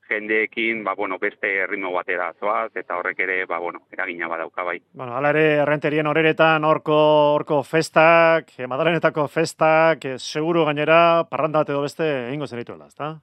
jendeekin, 0.09 0.83
ba, 0.83 0.95
bueno, 0.97 1.19
beste 1.21 1.51
erritmo 1.63 1.91
batera 1.93 2.31
zoaz, 2.39 2.71
eta 2.75 2.97
horrek 2.97 3.19
ere, 3.25 3.43
ba, 3.45 3.59
bueno, 3.59 3.83
eragina 3.93 4.27
badauka 4.27 4.65
bai. 4.65 4.79
Bueno, 4.93 5.15
ala 5.15 5.31
ere, 5.35 5.45
errenterien 5.63 6.07
horeretan, 6.09 6.65
orko, 6.65 6.97
orko 7.37 7.61
festak, 7.63 8.55
eh, 8.57 8.67
madalenetako 8.67 9.27
festak, 9.27 10.05
eh, 10.05 10.17
seguru 10.17 10.65
gainera, 10.65 11.25
parranda 11.29 11.63
edo 11.67 11.83
beste, 11.85 12.09
egingo 12.29 12.47
zenituela, 12.47 12.87
ezta? 12.87 13.19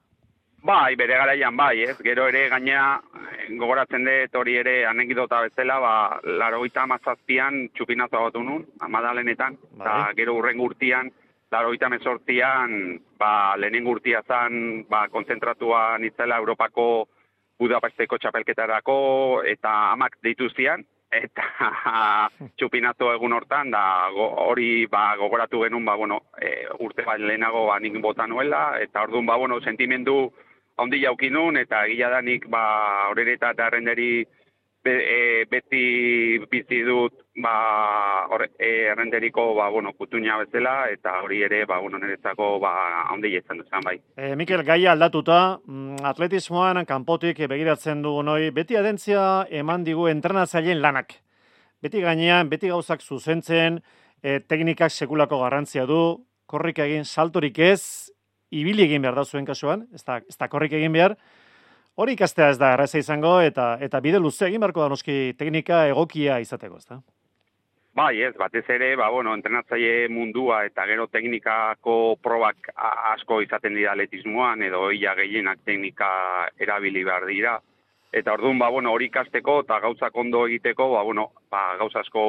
Bai, 0.67 0.97
bere 0.99 1.15
garaian 1.15 1.55
bai, 1.55 1.83
ez, 1.87 1.95
gero 2.03 2.25
ere 2.27 2.41
gaina, 2.51 2.97
eh, 3.23 3.45
gogoratzen 3.55 4.03
dut 4.03 4.33
hori 4.35 4.57
ere 4.59 4.73
anekidota 4.89 5.39
bezala, 5.45 5.77
ba, 5.79 5.91
laro 6.41 6.59
gita 6.65 6.83
mazazpian 6.91 7.69
txupinazo 7.71 8.23
batu 8.25 8.41
nun, 8.43 8.65
madalenetan, 8.95 9.55
bai. 9.79 9.85
eta 9.85 10.17
gero 10.17 10.33
urren 10.35 10.57
gurtian, 10.59 11.07
laro 11.55 11.71
gita 11.71 11.87
mezortzian, 11.93 12.97
ba, 13.17 13.29
lehenen 13.55 13.87
gurtia 13.87 14.19
zan, 14.27 14.83
ba, 14.89 15.05
konzentratua 15.13 15.97
nitzela 16.03 16.41
Europako 16.43 17.07
Budapesteko 17.57 18.19
txapelketarako, 18.19 18.97
eta 19.47 19.71
amak 19.93 20.19
dituztian, 20.21 20.83
eta 21.15 21.45
txupinazo 22.59 23.13
egun 23.13 23.37
hortan, 23.37 23.71
da 23.71 23.85
hori 24.11 24.83
ba, 24.91 25.13
gogoratu 25.15 25.63
genuen, 25.63 25.87
ba, 25.87 25.95
bueno, 25.95 26.19
e, 26.41 26.51
urte 26.83 27.07
bat 27.07 27.23
lehenago 27.23 27.63
ba, 27.71 27.79
nik 27.79 27.95
bota 28.03 28.27
nuela, 28.27 28.65
eta 28.83 29.07
orduan, 29.07 29.25
ba, 29.31 29.39
bueno, 29.39 29.61
sentimendu 29.63 30.17
handi 30.77 31.01
jaukin 31.01 31.33
nun, 31.33 31.57
eta 31.57 31.85
gila 31.87 32.09
da 32.09 32.21
ba, 32.49 32.65
horreta 33.09 33.51
eta 33.51 33.67
errenderi 33.67 34.25
be, 34.87 34.93
e, 35.03 35.45
beti 35.51 35.83
bizi 36.49 36.81
dut 36.85 37.13
ba 37.43 38.25
hor 38.29 38.47
e, 38.59 38.93
ba 39.55 39.69
bueno 39.69 39.93
kutuña 39.93 40.37
bezala 40.37 40.89
eta 40.89 41.21
hori 41.23 41.41
ere 41.43 41.65
ba 41.65 41.79
bueno 41.79 41.97
niretzako 41.97 42.59
ba 42.59 42.73
handi 43.11 43.35
izan 43.35 43.57
duzan 43.57 43.81
bai. 43.83 43.99
E, 44.15 44.35
Mikel 44.35 44.63
Gaia 44.63 44.91
aldatuta 44.91 45.59
mm, 45.65 46.03
atletismoan 46.03 46.85
kanpotik 46.85 47.37
begiratzen 47.47 48.01
dugu 48.01 48.23
noi 48.23 48.51
beti 48.51 48.77
adentzia 48.77 49.47
eman 49.49 49.83
digu 49.83 50.07
entrenatzaileen 50.07 50.81
lanak. 50.81 51.13
Beti 51.81 52.01
gainean 52.01 52.49
beti 52.49 52.67
gauzak 52.67 53.01
zuzentzen 53.01 53.81
e, 54.23 54.39
teknikak 54.39 54.91
sekulako 54.91 55.41
garrantzia 55.43 55.85
du 55.85 56.25
korrik 56.45 56.79
egin 56.79 57.05
saltorik 57.05 57.59
ez 57.59 58.09
ibili 58.51 58.83
egin 58.83 59.01
behar 59.01 59.15
da 59.15 59.25
zuen 59.25 59.45
kasuan, 59.45 59.87
ez 59.93 60.03
da, 60.03 60.21
ez 60.23 60.37
da 60.37 60.47
korrik 60.47 60.73
egin 60.73 60.93
behar, 60.93 61.17
Hori 61.97 62.13
ikastea 62.13 62.51
ez 62.53 62.57
da 62.61 62.75
erraza 62.75 62.99
izango 63.01 63.39
eta 63.41 63.71
eta 63.81 63.99
bide 64.05 64.19
luze 64.21 64.45
egin 64.45 64.61
beharko 64.61 64.83
da 64.83 64.89
noski 64.91 65.33
teknika 65.37 65.79
egokia 65.89 66.35
izateko, 66.43 66.77
ezta? 66.77 66.99
Bai, 67.97 68.11
ez, 68.21 68.35
batez 68.37 68.61
ere, 68.69 68.91
ba, 68.99 69.07
bueno, 69.09 69.33
entrenatzaile 69.33 70.05
mundua 70.13 70.59
eta 70.67 70.85
gero 70.85 71.07
teknikako 71.09 71.95
probak 72.21 72.69
asko 73.15 73.39
izaten 73.41 73.73
dira 73.73 73.95
atletismoan 73.95 74.61
edo 74.67 74.91
ia 74.93 75.15
gehienak 75.17 75.63
teknika 75.65 76.09
erabili 76.61 77.01
behar 77.07 77.25
dira. 77.25 77.55
Eta 78.13 78.37
orduan, 78.37 78.61
ba, 78.61 78.69
bueno, 78.69 78.93
hori 78.93 79.09
ikasteko 79.09 79.63
eta 79.65 79.79
gauzak 79.87 80.21
ondo 80.21 80.45
egiteko, 80.45 80.91
ba, 80.93 81.01
bueno, 81.09 81.31
ba, 81.49 81.63
gauza 81.81 82.05
asko 82.05 82.27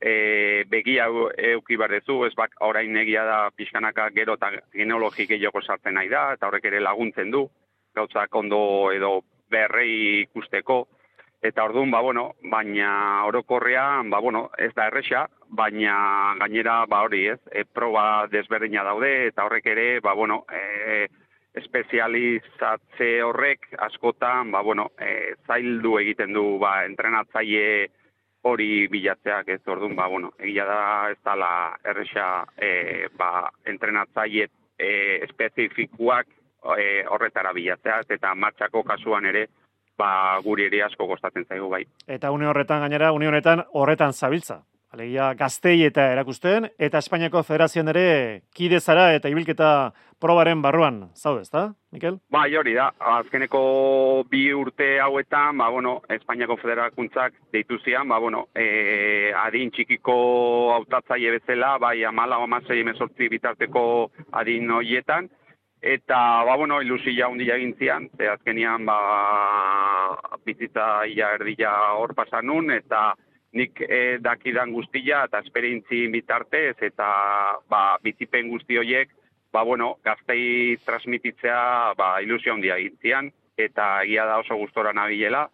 e, 0.00 0.64
begia 0.68 1.06
eu- 1.06 1.30
euki 1.36 1.76
behar 1.76 1.90
dezu, 1.90 2.24
ez 2.26 2.34
bak, 2.34 2.56
orain 2.60 2.96
egia 2.96 3.24
da 3.24 3.50
pixkanaka 3.50 4.10
gero 4.16 4.34
eta 4.34 4.50
genealogi 4.72 5.26
gehiago 5.26 5.62
sartzen 5.62 5.94
nahi 5.94 6.08
da, 6.08 6.32
eta 6.34 6.48
horrek 6.48 6.64
ere 6.64 6.80
laguntzen 6.80 7.30
du, 7.30 7.48
gauzak 7.94 8.34
ondo 8.34 8.92
edo 8.92 9.20
berrei 9.50 10.22
ikusteko, 10.22 10.86
Eta 11.42 11.64
orduan, 11.64 11.88
ba, 11.90 12.02
bueno, 12.04 12.34
baina 12.52 13.24
orokorrean, 13.24 14.10
ba, 14.12 14.18
bueno, 14.20 14.50
ez 14.58 14.74
da 14.76 14.90
erresa, 14.90 15.22
baina 15.48 16.34
gainera, 16.36 16.84
ba, 16.84 16.98
hori 17.06 17.22
ez, 17.32 17.38
e, 17.48 17.64
proba 17.64 18.26
desberdina 18.28 18.84
daude, 18.84 19.28
eta 19.30 19.46
horrek 19.46 19.70
ere, 19.72 19.86
ba, 20.04 20.12
bueno, 20.12 20.42
e, 20.52 21.06
espezializatze 21.56 23.08
horrek 23.24 23.70
askotan, 23.88 24.52
ba, 24.52 24.60
bueno, 24.60 24.90
e, 25.00 25.32
zaildu 25.46 25.96
egiten 26.02 26.36
du, 26.36 26.44
ba, 26.60 26.84
entrenatzaile 26.84 27.88
hori 28.42 28.88
bilatzeak, 28.88 29.48
ez 29.48 29.60
orduan, 29.68 29.94
ba, 29.96 30.08
bueno, 30.08 30.32
egia 30.38 30.64
da 30.64 30.80
ez 31.12 31.18
dala 31.24 31.50
erresa, 31.84 32.44
e, 32.56 33.08
ba, 33.18 33.50
entrenatzaile 33.68 34.48
e, 34.78 34.90
espezifikuak 35.26 36.26
e, 36.76 37.04
horretara 37.08 37.52
bilatzea, 37.52 38.00
eta 38.08 38.34
martxako 38.34 38.82
kasuan 38.88 39.28
ere, 39.28 39.46
ba, 40.00 40.38
guri 40.44 40.68
ere 40.70 40.82
asko 40.86 41.06
kostatzen 41.10 41.44
zaigu 41.48 41.68
bai. 41.68 41.84
Eta 42.06 42.32
une 42.32 42.48
horretan 42.48 42.80
gainera, 42.86 43.12
une 43.12 43.28
honetan 43.28 43.64
horretan 43.72 44.12
zabiltza. 44.12 44.62
Alegia 44.90 45.34
gaztei 45.38 45.84
eta 45.86 46.08
erakusten, 46.10 46.64
eta 46.82 46.98
Espainiako 46.98 47.44
Federazioan 47.46 47.92
ere 47.92 48.06
kide 48.58 48.80
zara 48.80 49.12
eta 49.14 49.30
ibilketa 49.30 49.68
probaren 50.20 50.64
barruan 50.64 50.96
zaude, 51.14 51.44
ezta, 51.46 51.62
Mikel? 51.94 52.16
Bai, 52.34 52.48
hori 52.58 52.74
da, 52.74 52.88
azkeneko 53.20 53.60
bi 54.32 54.48
urte 54.52 54.88
hauetan, 55.00 55.62
ba, 55.62 55.68
bueno, 55.70 56.00
Espainiako 56.10 56.58
federakuntzak 56.58 57.38
deitu 57.54 57.78
zian, 57.84 58.10
ba, 58.10 58.18
bueno, 58.18 58.48
e, 58.50 59.30
adin 59.44 59.70
txikiko 59.70 60.18
hautatzaile 60.74 61.38
bezala, 61.38 61.76
bai, 61.78 62.00
amala, 62.04 62.42
amasei, 62.42 62.82
emezortzi 62.82 63.30
bitarteko 63.30 63.84
adin 64.42 64.74
hoietan, 64.74 65.30
eta, 65.80 66.20
ba, 66.50 66.58
bueno, 66.58 66.82
ilusia 66.82 67.30
handia 67.30 67.62
egin 67.62 67.76
zian, 67.78 68.10
ze 68.18 68.26
azkenian, 68.34 68.90
ba, 68.90 69.00
bizitza 70.44 71.06
ia 71.06 71.30
erdila 71.38 71.78
hor 71.94 72.18
pasan 72.18 72.50
nun, 72.50 72.74
eta 72.74 73.12
nik 73.52 73.80
e, 73.82 74.18
dakidan 74.22 74.72
guztia 74.72 75.24
eta 75.26 75.40
esperientzi 75.44 76.06
bitartez, 76.12 76.76
eta, 76.86 77.08
ba, 77.68 77.98
bizipen 78.02 78.50
guzti 78.50 78.78
horiek, 78.78 79.10
ba, 79.52 79.62
bueno, 79.62 79.96
gaztei 80.04 80.76
transmititzea 80.86 81.94
ba, 81.98 82.20
ilusio 82.22 82.54
handia 82.54 82.78
egin 82.78 82.98
zian, 83.02 83.32
eta 83.58 84.02
egia 84.04 84.26
da 84.26 84.38
oso 84.40 84.56
gustora 84.56 84.92
nabilela, 84.96 85.48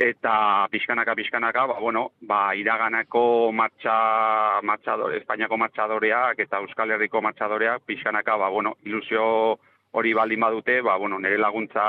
eta 0.00 0.66
pixkanaka 0.72 1.14
pixkanaka, 1.16 1.66
ba, 1.72 1.78
bueno, 1.80 2.10
ba, 2.28 2.54
iraganako 2.56 3.52
martxa, 3.52 4.60
martxadore, 4.64 5.20
Espainiako 5.20 5.58
martxadoreak 5.60 6.40
eta 6.46 6.60
Euskal 6.64 6.92
Herriko 6.96 7.20
martxadoreak 7.24 7.84
pixkanaka, 7.88 8.36
ba, 8.36 8.48
bueno, 8.48 8.76
ilusio 8.84 9.58
hori 9.92 10.12
baldin 10.14 10.40
badute, 10.40 10.80
ba, 10.82 10.96
bueno, 10.96 11.18
nire 11.18 11.38
laguntza 11.38 11.84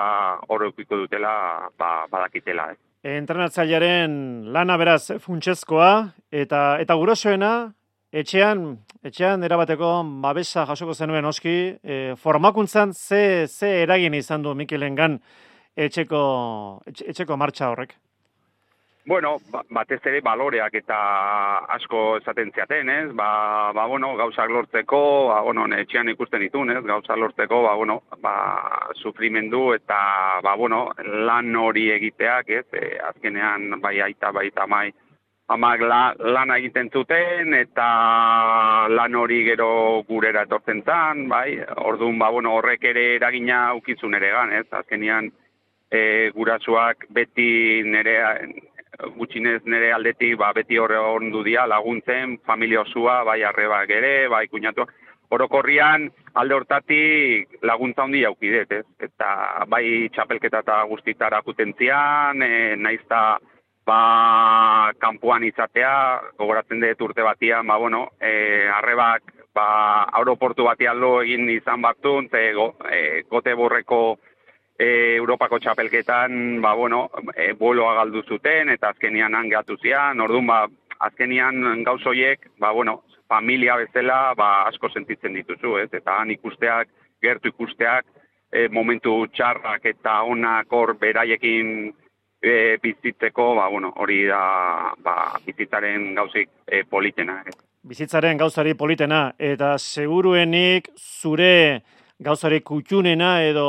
horrekiko 0.48 1.04
dutela, 1.04 1.34
ba, 1.78 1.92
badakitela, 2.12 2.72
eh. 2.72 2.91
Entrenatzailearen 3.02 4.12
lana 4.54 4.76
beraz 4.78 5.18
funtsezkoa 5.24 6.12
eta 6.30 6.60
eta 6.84 6.98
gurosoena 7.00 7.50
etxean 8.14 8.62
etxean 9.02 9.42
erabateko 9.48 9.90
babesa 10.22 10.68
jasoko 10.70 10.94
zenuen 10.94 11.26
oski 11.26 11.56
e, 11.82 12.14
formakuntzan 12.22 12.94
ze 12.94 13.48
ze 13.48 13.72
eragin 13.82 14.14
izan 14.14 14.44
du 14.44 14.54
Mikelengan 14.54 15.18
etxeko 15.76 16.22
etxe, 16.86 17.10
etxeko 17.10 17.38
martxa 17.38 17.72
horrek. 17.72 17.98
Bueno, 19.04 19.38
ba- 19.50 19.64
batez 19.70 20.00
ere 20.06 20.20
baloreak 20.22 20.76
eta 20.78 20.98
asko 21.74 22.18
esaten 22.20 22.52
ziaten, 22.54 22.90
ez? 22.90 23.08
Ba, 23.18 23.72
ba 23.74 23.88
bueno, 23.90 24.14
gauzak 24.16 24.50
lortzeko, 24.50 25.00
ba, 25.30 25.40
bueno, 25.42 25.66
etxean 25.76 26.10
ikusten 26.14 26.42
ditun, 26.46 26.70
ez? 26.70 26.84
Gauzak 26.86 27.18
lortzeko, 27.18 27.64
ba, 27.64 27.74
bueno, 27.76 28.04
ba, 28.22 28.36
sufrimendu 29.02 29.74
eta, 29.74 30.40
ba, 30.44 30.54
bueno, 30.56 30.92
lan 31.26 31.56
hori 31.56 31.90
egiteak, 31.92 32.50
ez? 32.50 32.66
E, 32.78 33.00
azkenean, 33.10 33.82
bai 33.82 34.00
aita, 34.06 34.32
bai 34.32 34.52
tamai, 34.52 34.92
amak 35.50 35.82
la, 35.82 36.02
lana 36.20 36.60
egiten 36.62 36.92
zuten, 36.94 37.56
eta 37.58 38.88
lan 38.88 39.16
hori 39.16 39.44
gero 39.50 40.04
gurera 40.08 40.46
etortzen 40.46 40.86
zan, 40.86 41.28
bai? 41.28 41.58
Orduan, 41.90 42.20
ba, 42.22 42.30
bueno, 42.30 42.54
horrek 42.60 42.86
ere 42.94 43.16
eragina 43.16 43.72
ukizun 43.74 44.14
ere 44.14 44.30
gan, 44.38 44.54
ez? 44.62 44.68
Azkenean, 44.72 45.32
e, 45.92 46.32
gurasuak 46.36 47.06
beti 47.10 47.84
nere 47.84 48.16
gutxinez 49.18 49.62
nere 49.66 49.92
aldetik 49.94 50.38
ba, 50.40 50.52
beti 50.54 50.78
horre 50.80 50.98
ondu 51.00 51.44
dia 51.44 51.66
laguntzen, 51.68 52.40
familia 52.46 52.82
osua, 52.82 53.22
bai 53.24 53.42
arrebak 53.44 53.90
ere, 53.90 54.28
bai 54.30 54.48
kuñatuak. 54.48 54.94
Orokorrian 55.32 56.10
alde 56.36 56.56
hortatik 56.58 57.62
laguntza 57.64 58.04
handi 58.04 58.24
jaukidet, 58.26 58.72
ez? 58.82 58.86
Eta 59.00 59.66
bai 59.72 60.10
txapelketa 60.12 60.60
eta 60.66 60.82
guztitara 60.90 61.40
jutentzian, 61.46 62.44
e, 62.44 62.76
naizta 62.76 63.40
ba, 63.88 64.92
kanpoan 65.00 65.46
izatea, 65.48 65.94
gogoratzen 66.40 66.84
dut 66.84 67.08
urte 67.08 67.24
batian, 67.24 67.68
ba, 67.68 67.78
bueno, 67.78 68.10
e, 68.20 68.68
arrebak 68.76 69.32
ba, 69.56 70.04
aeroportu 70.20 70.68
batian 70.68 71.00
lo 71.00 71.22
egin 71.22 71.50
izan 71.50 71.82
batun, 71.82 72.28
ze 72.30 72.52
go, 72.54 72.74
e, 72.92 73.24
gote 73.32 73.56
borreko 73.56 74.20
e, 74.82 75.16
Europako 75.16 75.60
txapelketan, 75.60 76.62
ba, 76.62 76.74
bueno, 76.74 77.06
e, 77.36 77.52
boloa 77.54 77.94
galdu 78.00 78.24
zuten, 78.26 78.72
eta 78.74 78.90
azkenian 78.90 79.36
han 79.38 79.50
gehatu 79.52 79.78
zian, 79.78 80.22
orduan, 80.26 80.48
ba, 80.50 80.62
azkenian 81.08 81.84
gauzoiek, 81.86 82.50
ba, 82.60 82.72
bueno, 82.72 83.04
familia 83.30 83.78
bezala, 83.78 84.34
ba, 84.38 84.50
asko 84.72 84.90
sentitzen 84.90 85.38
dituzu, 85.38 85.78
ez? 85.84 85.90
Eta 85.94 86.18
han 86.20 86.34
ikusteak, 86.34 86.90
gertu 87.22 87.54
ikusteak, 87.54 88.10
e, 88.52 88.68
momentu 88.74 89.28
txarrak 89.36 89.86
eta 89.94 90.22
onak 90.28 90.74
hor 90.74 90.96
beraiekin 91.00 91.92
e, 92.42 92.78
bizitzeko, 92.82 93.54
ba, 93.62 93.70
bueno, 93.70 93.94
hori 94.02 94.24
da, 94.34 94.44
ba, 95.06 95.18
bizitzaren 95.46 96.14
gauzik 96.18 96.50
e, 96.66 96.84
politena, 96.90 97.42
ez? 97.46 97.56
Bizitzaren 97.82 98.38
gauzari 98.38 98.76
politena 98.78 99.32
eta 99.42 99.74
seguruenik 99.78 100.92
zure 100.98 101.82
gauzari 102.22 102.60
kutxunena 102.62 103.40
edo 103.42 103.68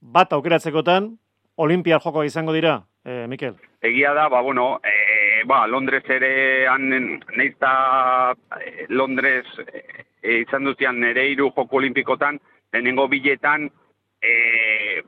bat 0.00 0.32
aukeratzekotan 0.32 1.16
Olimpiar 1.60 2.00
joko 2.00 2.22
izango 2.24 2.54
dira, 2.56 2.78
e, 3.04 3.26
Mikel. 3.28 3.56
Egia 3.84 4.14
da, 4.16 4.28
ba, 4.32 4.40
bueno, 4.40 4.80
e, 4.80 5.42
ba, 5.44 5.66
Londres 5.66 6.04
ere 6.08 6.66
han 6.68 6.88
neizta 7.36 8.32
Londres 8.88 9.44
e, 10.22 10.38
izan 10.40 10.64
duzian 10.64 11.00
nere 11.00 11.26
hiru 11.28 11.50
joko 11.50 11.76
olimpikotan, 11.76 12.40
lehenengo 12.72 13.08
biletan, 13.12 13.68
e, 14.22 15.02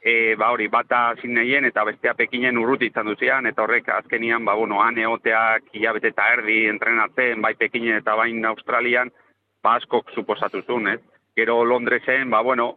e, 0.00 0.34
ba 0.38 0.52
hori, 0.54 0.68
bata 0.68 1.14
zineien 1.20 1.66
eta 1.66 1.84
bestea 1.88 2.14
pekinen 2.14 2.58
urruti 2.62 2.92
izan 2.92 3.10
duzian, 3.10 3.46
eta 3.50 3.64
horrek 3.64 3.88
azkenian, 3.96 4.44
ba, 4.44 4.54
bueno, 4.54 4.78
han 4.82 4.98
egoteak 4.98 5.72
hilabete 5.72 6.12
eta 6.14 6.30
erdi 6.36 6.64
entrenatzen, 6.70 7.42
bai 7.42 7.56
pekinen 7.58 7.98
eta 7.98 8.14
bain 8.14 8.44
Australian, 8.46 9.10
ba, 9.62 9.80
askok 9.80 10.14
suposatu 10.14 10.62
zuen, 10.62 10.94
ez? 10.94 11.00
Gero 11.34 11.64
Londresen, 11.64 12.30
ba, 12.30 12.40
bueno, 12.42 12.76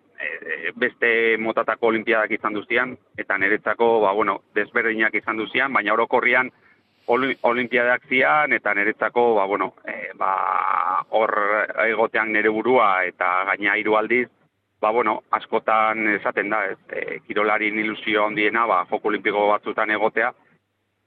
beste 0.75 1.37
motatako 1.37 1.87
olimpiadak 1.87 2.31
izan 2.31 2.53
duzian, 2.53 2.95
eta 3.17 3.37
niretzako, 3.37 3.99
ba, 4.01 4.11
bueno, 4.13 4.41
desberdinak 4.55 5.15
izan 5.15 5.37
duzian, 5.37 5.73
baina 5.73 5.93
orokorrian 5.93 6.51
oli- 7.07 7.37
olimpiadak 7.43 8.05
zian, 8.09 8.53
eta 8.53 8.73
niretzako, 8.73 9.35
ba, 9.35 9.45
bueno, 9.45 9.73
e, 9.85 10.11
ba, 10.15 11.03
hor 11.09 11.33
egotean 11.87 12.31
nire 12.33 12.49
burua, 12.49 13.03
eta 13.05 13.43
gaina 13.51 13.75
hiru 13.77 13.95
aldiz, 13.97 14.27
ba, 14.81 14.91
bueno, 14.91 15.21
askotan 15.31 16.07
esaten 16.15 16.49
da, 16.49 16.65
ez, 16.65 16.77
e, 16.89 17.19
kirolarin 17.27 17.79
ilusio 17.79 18.25
handiena, 18.25 18.65
ba, 18.65 18.85
joko 18.89 19.09
olimpiko 19.09 19.47
batzutan 19.47 19.91
egotea, 19.91 20.33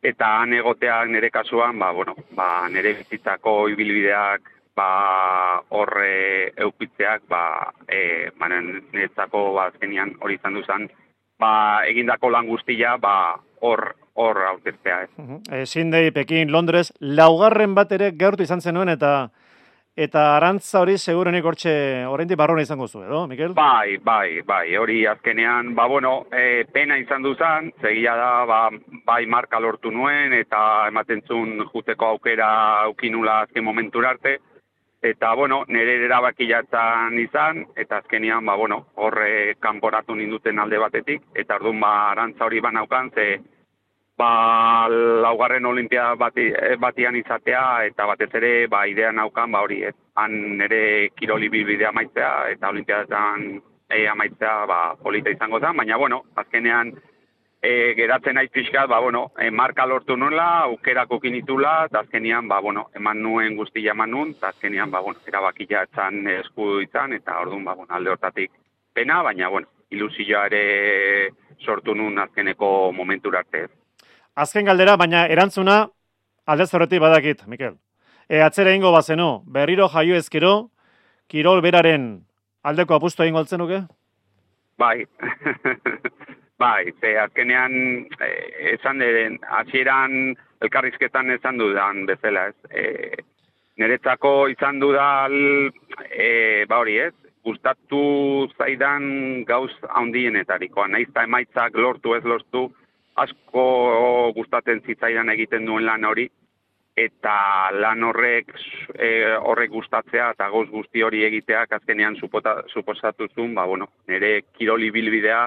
eta 0.03 0.41
han 0.41 0.53
egoteak 0.53 1.09
nire 1.09 1.31
kasuan, 1.31 1.79
ba, 1.79 1.91
bueno, 1.93 2.15
ba, 2.37 2.69
nire 2.69 2.95
bizitzako 3.01 3.69
ibilbideak 3.73 4.51
ba, 4.77 5.63
horre 5.71 6.53
eukitzeak, 6.67 7.25
ba, 7.31 7.73
e, 7.89 8.31
ba, 8.39 8.49
niretzako 8.51 9.53
ba, 9.55 9.69
azkenian 9.71 10.17
hori 10.21 10.39
izan 10.39 10.59
duzan, 10.59 10.89
ba, 11.39 11.53
egindako 11.89 12.31
lan 12.35 12.51
guztia, 12.51 12.97
ba, 12.99 13.37
hor, 13.63 13.95
hor 14.15 14.43
aurkeztea, 14.51 15.01
ez. 15.07 15.41
E, 15.51 15.65
Sydney, 15.67 16.11
Pekin, 16.11 16.53
Londres, 16.53 16.93
laugarren 17.01 17.75
bat 17.75 17.93
ere 17.93 18.13
gaurtu 18.19 18.47
izan 18.47 18.61
zenuen 18.61 18.93
eta 18.93 19.15
eta 19.95 20.23
arantza 20.35 20.81
hori 20.83 20.97
segurenik 20.99 21.45
hortxe 21.47 21.73
oraindik 22.11 22.39
barrona 22.39 22.65
izango 22.65 22.89
zu, 22.89 23.05
edo, 23.05 23.21
Mikel? 23.31 23.53
Bai, 23.55 23.97
bai, 24.03 24.41
bai, 24.43 24.75
hori 24.77 25.05
azkenean, 25.07 25.71
ba, 25.77 25.87
bueno, 25.87 26.27
e, 26.35 26.65
pena 26.75 26.99
izan 26.99 27.23
duzan, 27.23 27.71
segia 27.81 28.17
da, 28.19 28.33
ba, 28.51 28.59
bai 29.07 29.21
marka 29.31 29.61
lortu 29.63 29.93
nuen, 29.95 30.35
eta 30.35 30.89
ematen 30.91 31.23
zuen 31.29 31.63
juteko 31.71 32.11
aukera 32.17 32.49
aukinula 32.89 33.45
azken 33.45 33.65
momentura 33.65 34.11
arte, 34.17 34.41
eta, 35.05 35.35
bueno, 35.35 35.65
nire 35.69 35.99
erabakilatzen 36.07 37.19
izan, 37.21 37.67
eta 37.77 37.99
azkenean, 38.01 38.45
ba, 38.47 38.55
bueno, 38.57 38.87
horre 38.95 39.55
kanporatu 39.61 40.17
ninduten 40.17 40.59
alde 40.59 40.79
batetik, 40.81 41.27
eta 41.35 41.59
orduan, 41.61 41.83
ba, 41.85 41.91
arantza 42.13 42.47
hori 42.47 42.63
banaukan, 42.65 43.11
ze, 43.13 43.27
ba, 44.17 44.31
laugarren 44.89 45.67
olimpia 45.69 46.15
bati, 46.17 46.49
batian 46.81 47.21
izatea, 47.21 47.85
eta 47.91 48.07
batez 48.09 48.31
ere, 48.41 48.55
ba, 48.73 48.87
idea 48.89 49.13
naukan, 49.13 49.53
ba, 49.53 49.63
hori, 49.67 49.83
ez, 49.91 49.95
han 50.17 50.39
nire 50.59 51.11
kiroli 51.19 51.53
bidea 51.53 51.93
maitzea, 51.93 52.33
eta 52.57 52.73
olimpiadetan 52.73 53.49
e, 53.91 54.07
amaitzea, 54.09 54.57
ba, 54.71 54.81
polita 55.03 55.37
izango 55.37 55.61
da, 55.61 55.75
baina, 55.77 56.01
bueno, 56.01 56.23
azkenean, 56.41 56.95
e, 57.65 57.95
geratzen 57.97 58.37
naiz 58.37 58.51
pixkat, 58.53 58.89
ba, 58.89 58.99
bueno, 59.01 59.33
e, 59.41 59.51
marka 59.51 59.87
lortu 59.87 60.17
nuela, 60.17 60.65
aukerako 60.69 61.19
kinitula, 61.21 61.87
eta 61.89 62.03
azkenean, 62.05 62.49
ba, 62.49 62.61
bueno, 62.61 62.89
eman 62.95 63.23
nuen 63.23 63.57
guztia 63.57 63.95
eman 63.95 64.11
nuen, 64.13 64.35
eta 64.37 64.51
azkenean, 64.53 64.91
ba, 64.93 65.01
bueno, 65.01 65.21
erabakia 65.27 65.85
etzan 65.89 66.27
eskudu 66.35 66.83
izan, 66.85 67.17
eta 67.17 67.39
orduan, 67.41 67.65
ba, 67.65 67.75
bueno, 67.79 67.95
alde 67.97 68.13
hortatik 68.13 68.53
pena, 68.93 69.23
baina, 69.23 69.49
bueno, 69.49 69.71
ilusioa 69.91 70.45
ere 70.51 71.31
sortu 71.65 71.95
nuen 71.95 72.19
azkeneko 72.19 72.93
momentura 72.93 73.41
arte. 73.41 73.67
Azken 74.35 74.69
galdera, 74.69 74.99
baina 75.01 75.25
erantzuna 75.31 75.81
alde 76.45 76.69
horretik 76.71 77.01
badakit, 77.01 77.47
Mikel. 77.47 77.79
E, 78.29 78.43
atzera 78.43 78.75
ingo 78.77 78.93
bazenu, 78.93 79.43
berriro 79.47 79.89
jaio 79.89 80.21
ezkero, 80.21 80.55
kirol 81.29 81.65
beraren 81.65 82.09
aldeko 82.63 82.97
apustu 82.97 83.25
egin 83.25 83.37
goltzen 83.41 83.61
nuke? 83.61 83.85
Bai, 84.77 85.05
bai, 86.65 86.93
ze 87.01 87.15
azkenean 87.21 87.75
e, 88.21 88.31
esan 88.75 89.03
den, 89.03 89.39
hasieran 89.59 90.35
elkarrizketan 90.65 91.31
esan 91.37 91.61
dudan 91.61 92.05
bezala, 92.09 92.49
ez. 92.53 92.57
E, 92.71 92.85
niretzako 93.81 94.49
izan 94.53 94.79
dudal, 94.81 95.35
e, 96.11 96.65
ba 96.71 96.81
hori 96.85 96.99
ez, 97.09 97.15
gustatu 97.45 98.05
zaidan 98.57 99.45
gauz 99.49 99.73
handienetarikoa, 99.99 100.87
naiz 100.89 101.09
eta 101.11 101.27
emaitzak 101.29 101.77
lortu 101.77 102.15
ez 102.17 102.23
lortu, 102.25 102.69
asko 103.21 103.67
gustatzen 104.37 104.81
zitzaidan 104.87 105.29
egiten 105.35 105.67
duen 105.69 105.85
lan 105.87 106.07
hori, 106.09 106.29
eta 106.97 107.35
lan 107.75 108.07
horrek 108.07 108.55
e, 108.95 109.11
horrek 109.51 109.73
gustatzea 109.75 110.31
eta 110.37 110.49
goz 110.55 110.69
guzti 110.71 111.03
hori 111.03 111.25
egiteak 111.27 111.75
azkenean 111.77 112.17
supota, 112.21 112.61
suposatu 112.71 113.29
zuen, 113.35 113.53
ba, 113.59 113.67
bueno, 113.67 113.91
nire 114.09 114.33
kiroli 114.55 114.93
bilbidea 114.95 115.45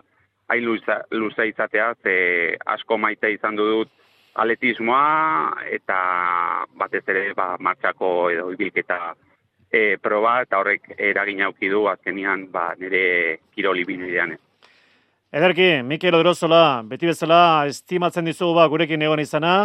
hain 0.47 0.65
luza, 0.65 1.01
luza 1.11 1.45
izatea, 1.45 1.93
ze 2.03 2.57
asko 2.65 2.97
maite 2.97 3.31
izan 3.33 3.55
dut 3.55 3.89
atletismoa 4.37 5.63
eta 5.73 5.97
batez 6.77 7.03
ere 7.09 7.31
ba, 7.35 7.55
martxako 7.59 8.29
edo 8.31 8.51
ibilketa 8.53 8.99
e, 9.71 9.97
proba 10.01 10.41
eta 10.45 10.59
horrek 10.61 10.93
eragin 10.97 11.41
auki 11.47 11.69
du 11.73 11.87
azkenean 11.89 12.47
ba, 12.51 12.69
nire 12.79 13.39
kiroli 13.55 13.85
bilbidean. 13.85 14.37
Ederki, 15.37 15.81
Mikel 15.83 16.15
Odrozola, 16.15 16.83
beti 16.87 17.09
bezala 17.09 17.39
estimatzen 17.67 18.29
dizugu 18.29 18.55
ba 18.55 18.67
gurekin 18.71 19.01
egon 19.03 19.19
izana, 19.19 19.55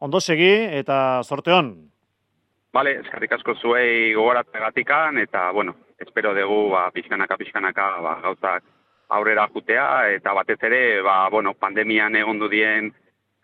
ondo 0.00 0.20
segi 0.20 0.50
eta 0.80 1.22
sorte 1.22 1.54
hon. 1.54 1.74
Vale, 2.74 2.98
eskerrik 3.04 3.32
asko 3.32 3.54
zuei 3.54 4.12
gogoratzeagatikan 4.16 5.20
eta 5.22 5.50
bueno, 5.52 5.76
espero 6.00 6.34
dugu 6.34 6.70
ba 6.72 6.90
pixkanaka 6.92 7.38
pixkanaka 7.40 7.86
ba 8.02 8.16
gauzak 8.24 8.64
aurrera 9.08 9.48
jutea 9.52 10.10
eta 10.14 10.32
batez 10.32 10.58
ere 10.62 11.02
ba 11.02 11.28
bueno, 11.30 11.54
pandemian 11.54 12.16
egondu 12.16 12.48
dien 12.48 12.92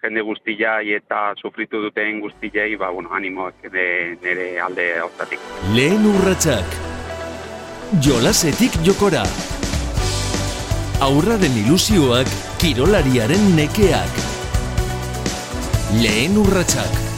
jende 0.03 0.21
guztia 0.21 0.81
eta 0.83 1.35
sufritu 1.37 1.83
duten 1.83 2.21
guztiei 2.21 2.77
ba 2.77 2.91
bueno, 2.91 3.13
animoak 3.15 3.71
de 3.71 4.19
nere 4.23 4.61
alde 4.61 5.01
hortatik. 5.01 5.41
Lehen 5.75 6.07
urratsak. 6.15 6.79
Jolasetik 8.03 8.79
jokora 8.87 9.25
aurraren 11.03 11.57
ilusioak 11.65 12.29
kirolariaren 12.63 13.49
nekeak. 13.57 14.21
Lehen 15.99 16.39
urratsak. 16.39 17.12